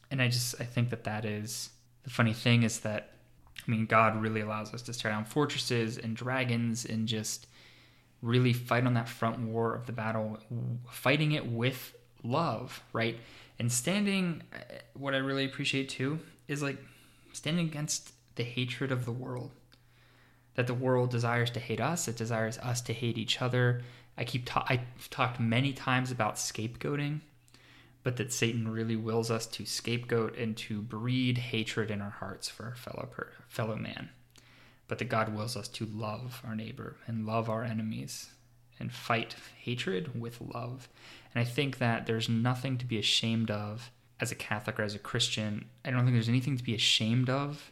[0.09, 1.69] and I just I think that that is
[2.03, 3.11] the funny thing is that
[3.67, 7.45] I mean God really allows us to stare down fortresses and dragons and just
[8.21, 10.39] really fight on that front war of the battle,
[10.89, 13.17] fighting it with love, right?
[13.59, 14.57] And standing, uh,
[14.93, 16.77] what I really appreciate too is like
[17.33, 19.51] standing against the hatred of the world.
[20.55, 23.81] That the world desires to hate us, it desires us to hate each other.
[24.17, 27.19] I keep ta- I've talked many times about scapegoating
[28.05, 32.47] but that Satan really wills us to scapegoat and to breed hatred in our hearts
[32.47, 34.09] for our fellow per- fellow man.
[34.87, 38.29] But that God wills us to love our neighbor and love our enemies
[38.79, 40.89] and fight hatred with love.
[41.33, 44.95] And I think that there's nothing to be ashamed of as a Catholic or as
[44.95, 45.65] a Christian.
[45.83, 47.71] I don't think there's anything to be ashamed of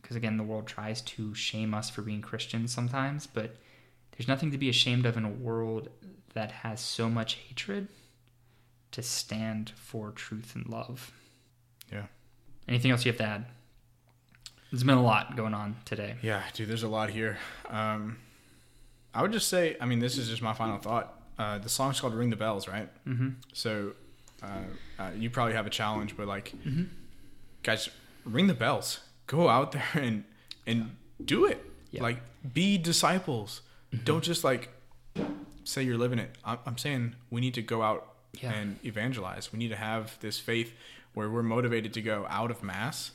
[0.00, 3.56] because again, the world tries to shame us for being Christians sometimes, but
[4.12, 5.88] there's nothing to be ashamed of in a world
[6.34, 7.88] that has so much hatred
[8.92, 11.12] to stand for truth and love.
[11.90, 12.06] Yeah.
[12.68, 13.46] Anything else you have to add?
[14.74, 16.16] There's been a lot going on today.
[16.20, 17.38] Yeah, dude, there's a lot here.
[17.70, 18.18] Um,
[19.14, 21.16] I would just say, I mean, this is just my final thought.
[21.38, 22.88] Uh, the song's called "Ring the Bells," right?
[23.06, 23.28] Mm-hmm.
[23.52, 23.92] So,
[24.42, 24.46] uh,
[24.98, 26.84] uh, you probably have a challenge, but like, Mm-hmm.
[27.62, 27.88] guys,
[28.24, 28.98] ring the bells.
[29.28, 30.24] Go out there and
[30.66, 31.64] and do it.
[31.92, 32.02] Yeah.
[32.02, 32.18] Like,
[32.52, 33.60] be disciples.
[33.92, 34.04] Mm-hmm.
[34.04, 34.70] Don't just like
[35.62, 36.30] say you're living it.
[36.44, 38.52] I'm, I'm saying we need to go out Yeah.
[38.52, 39.52] and evangelize.
[39.52, 40.72] We need to have this faith
[41.14, 43.12] where we're motivated to go out of mass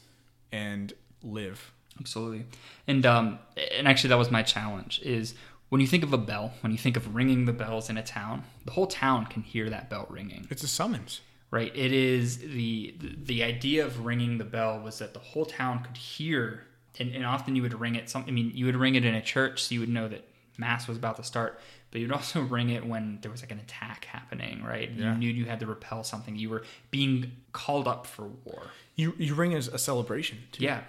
[0.53, 0.93] and
[1.23, 1.71] live.
[1.99, 2.45] Absolutely.
[2.87, 3.39] And um,
[3.77, 5.01] and actually, that was my challenge.
[5.03, 5.35] Is
[5.69, 8.03] when you think of a bell, when you think of ringing the bells in a
[8.03, 10.47] town, the whole town can hear that bell ringing.
[10.49, 11.21] It's a summons.
[11.51, 12.95] right it is the
[13.25, 16.63] the idea of ringing the bell was that the whole town could hear
[16.99, 19.15] and, and often you would ring it some i mean you would ring it in
[19.15, 20.23] a church so you would know that
[20.59, 21.59] mass was about to start
[21.89, 25.13] but you'd also ring it when there was like an attack happening right Yeah.
[25.13, 28.63] you knew you had to repel something you were being called up for war
[28.95, 30.37] You you ring as a celebration.
[30.51, 30.63] Too.
[30.65, 30.81] yeah.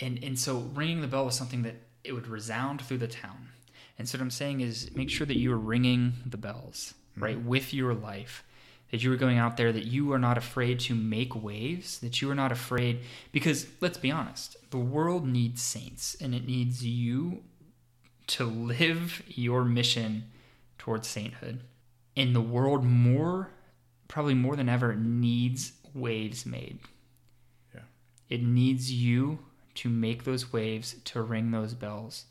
[0.00, 3.48] And and so ringing the bell was something that it would resound through the town.
[3.98, 7.24] And so what I'm saying is make sure that you are ringing the bells, mm-hmm.
[7.24, 8.44] right, with your life.
[8.90, 12.22] That you are going out there, that you are not afraid to make waves, that
[12.22, 13.00] you are not afraid
[13.32, 17.42] because let's be honest, the world needs saints and it needs you
[18.28, 20.30] to live your mission
[20.78, 21.62] towards sainthood.
[22.16, 23.50] And the world more
[24.06, 26.78] probably more than ever needs waves made.
[27.74, 27.80] Yeah.
[28.28, 29.40] It needs you
[29.76, 32.26] to make those waves, to ring those bells,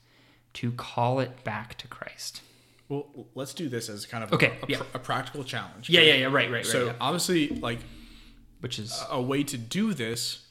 [0.53, 2.41] to call it back to Christ.
[2.89, 4.77] Well, let's do this as kind of Okay, a, a, yeah.
[4.77, 5.89] pr- a practical challenge.
[5.89, 6.09] Yeah, okay?
[6.09, 6.65] yeah, yeah, right, right, right.
[6.65, 6.93] So yeah.
[7.01, 7.79] obviously, like
[8.59, 10.45] Which is a way to do this,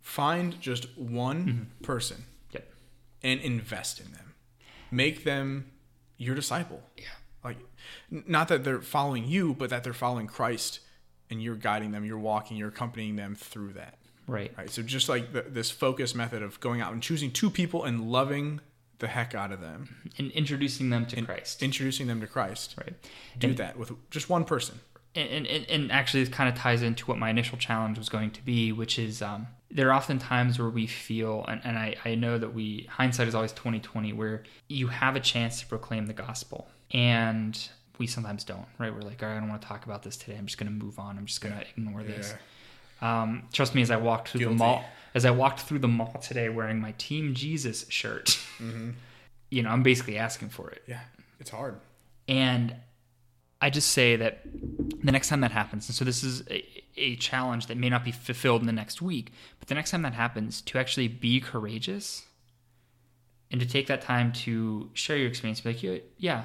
[0.00, 1.84] find just one Mm-hmm.
[1.84, 2.70] person yep.
[3.22, 4.34] and invest in them.
[4.90, 5.70] Make them
[6.16, 6.82] your disciple.
[6.96, 7.04] Yeah.
[7.44, 7.58] Like,
[8.10, 10.80] not that they're following you, but that they're following Christ,
[11.30, 13.98] and you're guiding them, you're walking, you're accompanying them through that.
[14.28, 14.52] Right.
[14.56, 14.70] Right.
[14.70, 18.10] So just like the, this focus method of going out and choosing two people and
[18.12, 18.60] loving
[19.00, 21.62] the heck out of them, And introducing them to Christ.
[21.62, 22.74] introducing them to Christ.
[22.78, 22.94] right.
[23.38, 24.80] Do And- that with just one person.
[25.14, 28.30] and, and, and actually this kind of ties into what my initial challenge was going
[28.32, 31.96] to be which is um, there are often times where we feel and, and I,
[32.04, 36.06] I know that we hindsight is always 2020 where you have a chance to proclaim
[36.06, 37.58] the gospel and
[37.98, 40.16] we sometimes don't right we're like all right i don't want to talk about this
[40.16, 42.34] today i'm just going to move on i'm just going to ignore this
[43.00, 44.54] um, trust me as i walked through Guilty.
[44.54, 44.84] the mall
[45.14, 48.38] as i walked through the mall today wearing my team jesus shirt
[49.50, 51.00] you know i'm basically asking for it Yeah.
[51.40, 51.76] It's hard.
[52.26, 52.74] and
[53.60, 54.42] I just say that
[55.02, 56.64] the next time that happens, and so this is a,
[56.96, 60.02] a challenge that may not be fulfilled in the next week, but the next time
[60.02, 62.24] that happens, to actually be courageous
[63.50, 66.44] and to take that time to share your experience, be like, yeah,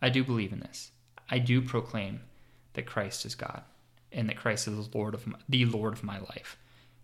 [0.00, 0.90] I do believe in this.
[1.30, 2.20] I do proclaim
[2.72, 3.62] that Christ is God
[4.14, 6.56] and that Christ is the Lord of my, the Lord of my life.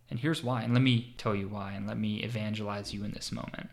[0.08, 0.62] And here's why.
[0.62, 3.68] And let me tell you why, and let me evangelize you in this moment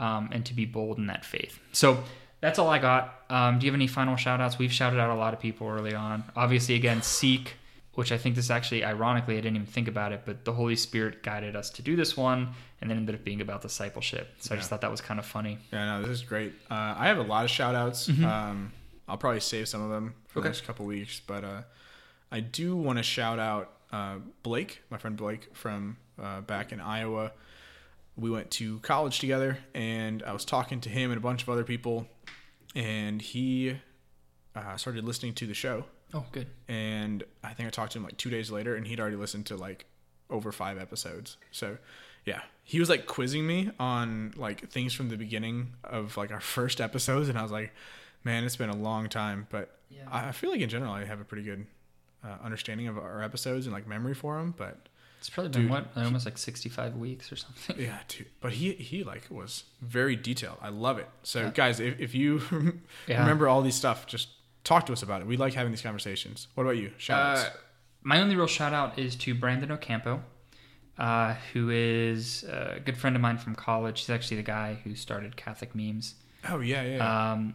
[0.00, 1.58] um, and to be bold in that faith.
[1.72, 2.02] So
[2.40, 3.22] that's all I got.
[3.30, 4.58] Um, do you have any final shout outs?
[4.58, 6.24] We've shouted out a lot of people early on.
[6.36, 7.54] Obviously, again, Seek,
[7.94, 10.76] which I think this actually, ironically, I didn't even think about it, but the Holy
[10.76, 12.48] Spirit guided us to do this one
[12.80, 14.28] and then ended up being about discipleship.
[14.40, 15.58] So I just thought that was kind of funny.
[15.72, 16.52] Yeah, no, this is great.
[16.70, 18.08] Uh, I have a lot of shout outs.
[18.08, 18.72] Um,
[19.06, 20.38] I'll probably save some of them for Mm-hmm.
[20.40, 20.42] Okay.
[20.42, 21.62] the next couple weeks, but uh,
[22.34, 26.80] I do want to shout out uh, Blake, my friend Blake from uh, back in
[26.80, 27.30] Iowa.
[28.16, 31.48] We went to college together, and I was talking to him and a bunch of
[31.48, 32.08] other people,
[32.74, 33.76] and he
[34.56, 35.84] uh, started listening to the show.
[36.12, 36.48] Oh, good.
[36.68, 39.46] and I think I talked to him like two days later, and he'd already listened
[39.46, 39.84] to like
[40.28, 41.36] over five episodes.
[41.52, 41.78] So,
[42.24, 46.40] yeah, he was like quizzing me on like things from the beginning of like our
[46.56, 47.72] first episodes, and I was like,
[48.24, 50.02] man, it's been a long time, but Yeah.
[50.10, 51.66] I I feel like in general I have a pretty good
[52.24, 54.54] uh, understanding of our episodes and like memory for them.
[54.56, 55.70] But It's probably been Dude.
[55.70, 57.76] what almost like sixty-five weeks or something.
[57.78, 60.58] yeah, dude, but he he like was very detailed.
[60.62, 61.08] I love it.
[61.22, 61.50] So, Yeah.
[61.54, 62.40] guys, if if you
[63.06, 63.20] Yeah.
[63.20, 64.28] remember all these stuff, just
[64.64, 65.26] talk to us about it.
[65.26, 66.48] We like having these conversations.
[66.54, 66.92] What about you?
[66.98, 67.50] Shout Uh,
[68.02, 70.22] my only real shout out is to Brandon Ocampo,
[70.98, 74.00] uh, who is a good friend of mine from college.
[74.00, 76.14] He's actually the guy who started Catholic Memes.
[76.48, 76.96] Oh yeah, yeah.
[76.96, 77.32] yeah.
[77.32, 77.54] Um,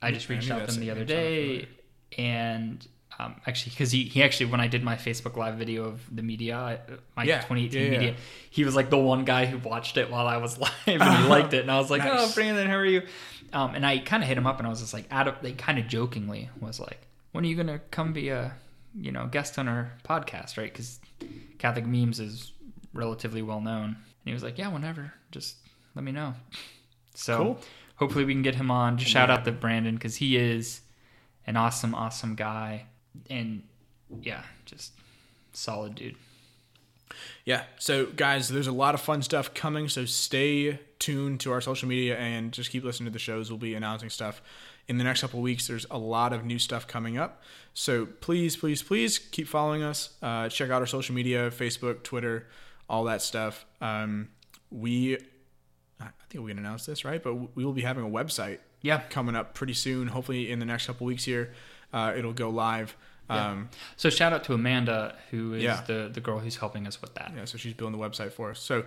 [0.00, 1.68] I just reached out to him the other day,
[2.16, 2.86] and
[3.18, 6.22] um, actually, because he, he actually, when I did my Facebook Live video of the
[6.22, 6.80] media,
[7.16, 7.98] my Yeah, 2018 yeah, yeah.
[7.98, 8.14] media,
[8.50, 11.24] he was like the one guy who watched it while I was live, and he
[11.28, 11.62] liked it.
[11.62, 12.34] And I was like, "Oh, Nice.
[12.34, 13.02] Brandon, how are you?"
[13.52, 15.36] Um, and I kind of hit him up, and I was just like, out of,
[15.42, 17.00] they kind of jokingly was like,
[17.32, 18.54] "When are you gonna come be a,
[18.94, 21.00] you know, guest on our podcast, right?" Because
[21.58, 22.52] Catholic memes is
[22.92, 23.84] relatively well known.
[23.84, 23.96] And
[24.26, 25.12] he was like, "Yeah, whenever.
[25.32, 25.56] Just
[25.94, 26.34] let me know."
[27.14, 27.58] So Cool.
[27.96, 28.96] hopefully we can get him on.
[28.98, 30.82] Just shout out to Brandon because he is
[31.46, 32.84] an awesome, awesome guy,
[33.30, 33.62] and
[34.22, 34.92] yeah, just
[35.52, 36.16] solid dude.
[37.44, 37.64] Yeah.
[37.78, 39.88] So, guys, there's a lot of fun stuff coming.
[39.88, 43.50] So, stay tuned to our social media and just keep listening to the shows.
[43.50, 44.42] We'll be announcing stuff
[44.88, 45.66] in the next couple of weeks.
[45.66, 47.42] There's a lot of new stuff coming up.
[47.74, 50.10] So, please, please, please keep following us.
[50.20, 52.46] Uh, check out our social media Facebook, Twitter,
[52.90, 53.64] all that stuff.
[53.80, 54.28] Um,
[54.70, 55.16] we,
[56.00, 57.22] I think we can announce this, right?
[57.22, 59.00] But we will be having a website Yeah.
[59.08, 60.08] coming up pretty soon.
[60.08, 61.54] Hopefully, in the next couple of weeks here,
[61.92, 62.96] uh, it'll go live.
[63.30, 63.50] Yeah.
[63.50, 65.82] Um, So shout out to Amanda, who is Yeah.
[65.86, 67.32] the the girl who's helping us with that.
[67.36, 68.60] Yeah, so she's building the website for us.
[68.60, 68.84] So,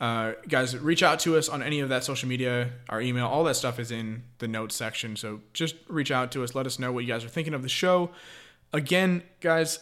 [0.00, 3.44] uh, guys, reach out to us on any of that social media, our email, all
[3.44, 5.16] that stuff is in the notes section.
[5.16, 6.54] So just reach out to us.
[6.54, 8.10] Let us know what you guys are thinking of the show.
[8.72, 9.80] Again, guys,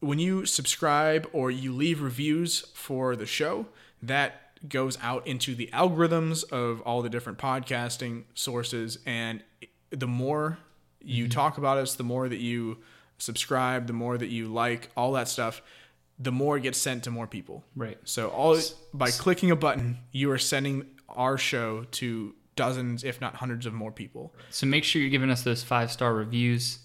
[0.00, 3.66] when you subscribe or you leave reviews for the show,
[4.02, 8.98] that goes out into the algorithms of all the different podcasting sources.
[9.06, 9.42] And
[9.90, 10.58] the more
[11.02, 12.78] you talk about us, the more that you
[13.18, 15.62] subscribe, the more that you like, all that stuff,
[16.18, 17.64] the more it gets sent to more people.
[17.76, 17.98] Right.
[18.04, 18.58] So all
[18.92, 23.72] by clicking a button, you are sending our show to dozens, if not hundreds, of
[23.72, 24.34] more people.
[24.50, 26.78] So make sure you're giving us those five star reviews.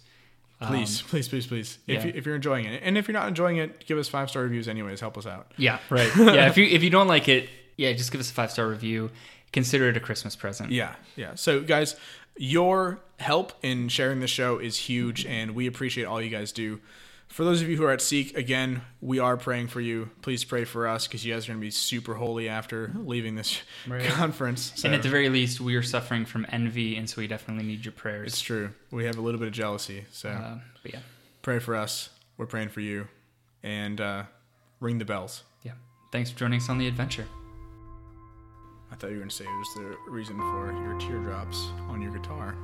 [0.62, 1.78] Please, please, please, please.
[1.86, 2.14] If, Um, yeah.
[2.14, 4.44] you, if you're enjoying it, and if you're not enjoying it, give us five star
[4.44, 4.68] reviews.
[4.70, 5.52] Anyways, help us out.
[5.58, 6.10] Yeah, right.
[6.18, 8.68] yeah, if you if you don't like it, yeah, just give us a five star
[8.68, 9.12] review.
[9.52, 10.72] Consider it a Christmas present.
[10.72, 11.36] Yeah, yeah.
[11.36, 11.96] So guys,
[12.38, 16.80] your help in sharing the show is huge, and we appreciate all you guys do.
[17.28, 20.12] For those of you who are at Seek, again, we are praying for you.
[20.22, 23.34] Please pray for us because you guys are going to be super holy after leaving
[23.36, 24.06] this Right.
[24.06, 24.74] conference.
[24.76, 24.88] So.
[24.88, 27.84] And at the very least, we are suffering from envy, and so we definitely need
[27.84, 28.28] your prayers.
[28.34, 28.72] It's true.
[28.92, 30.06] We have a little bit of jealousy.
[30.12, 31.00] So Uh, but yeah,
[31.42, 32.10] pray for us.
[32.38, 33.08] We're praying for you.
[33.64, 34.24] And uh,
[34.80, 35.44] ring the bells.
[35.64, 35.72] yeah.
[36.12, 37.26] Thanks for joining us on the adventure.
[38.96, 42.02] I thought you were going to say it was the reason for your teardrops on
[42.02, 42.56] your guitar.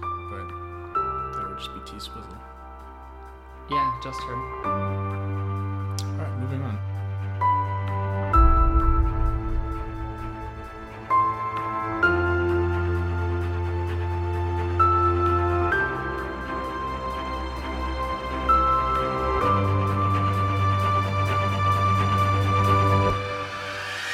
[0.00, 0.46] But
[1.34, 2.38] that would just be T Swizzle.
[3.68, 4.36] Yeah, just her.
[4.62, 6.91] All right, moving on.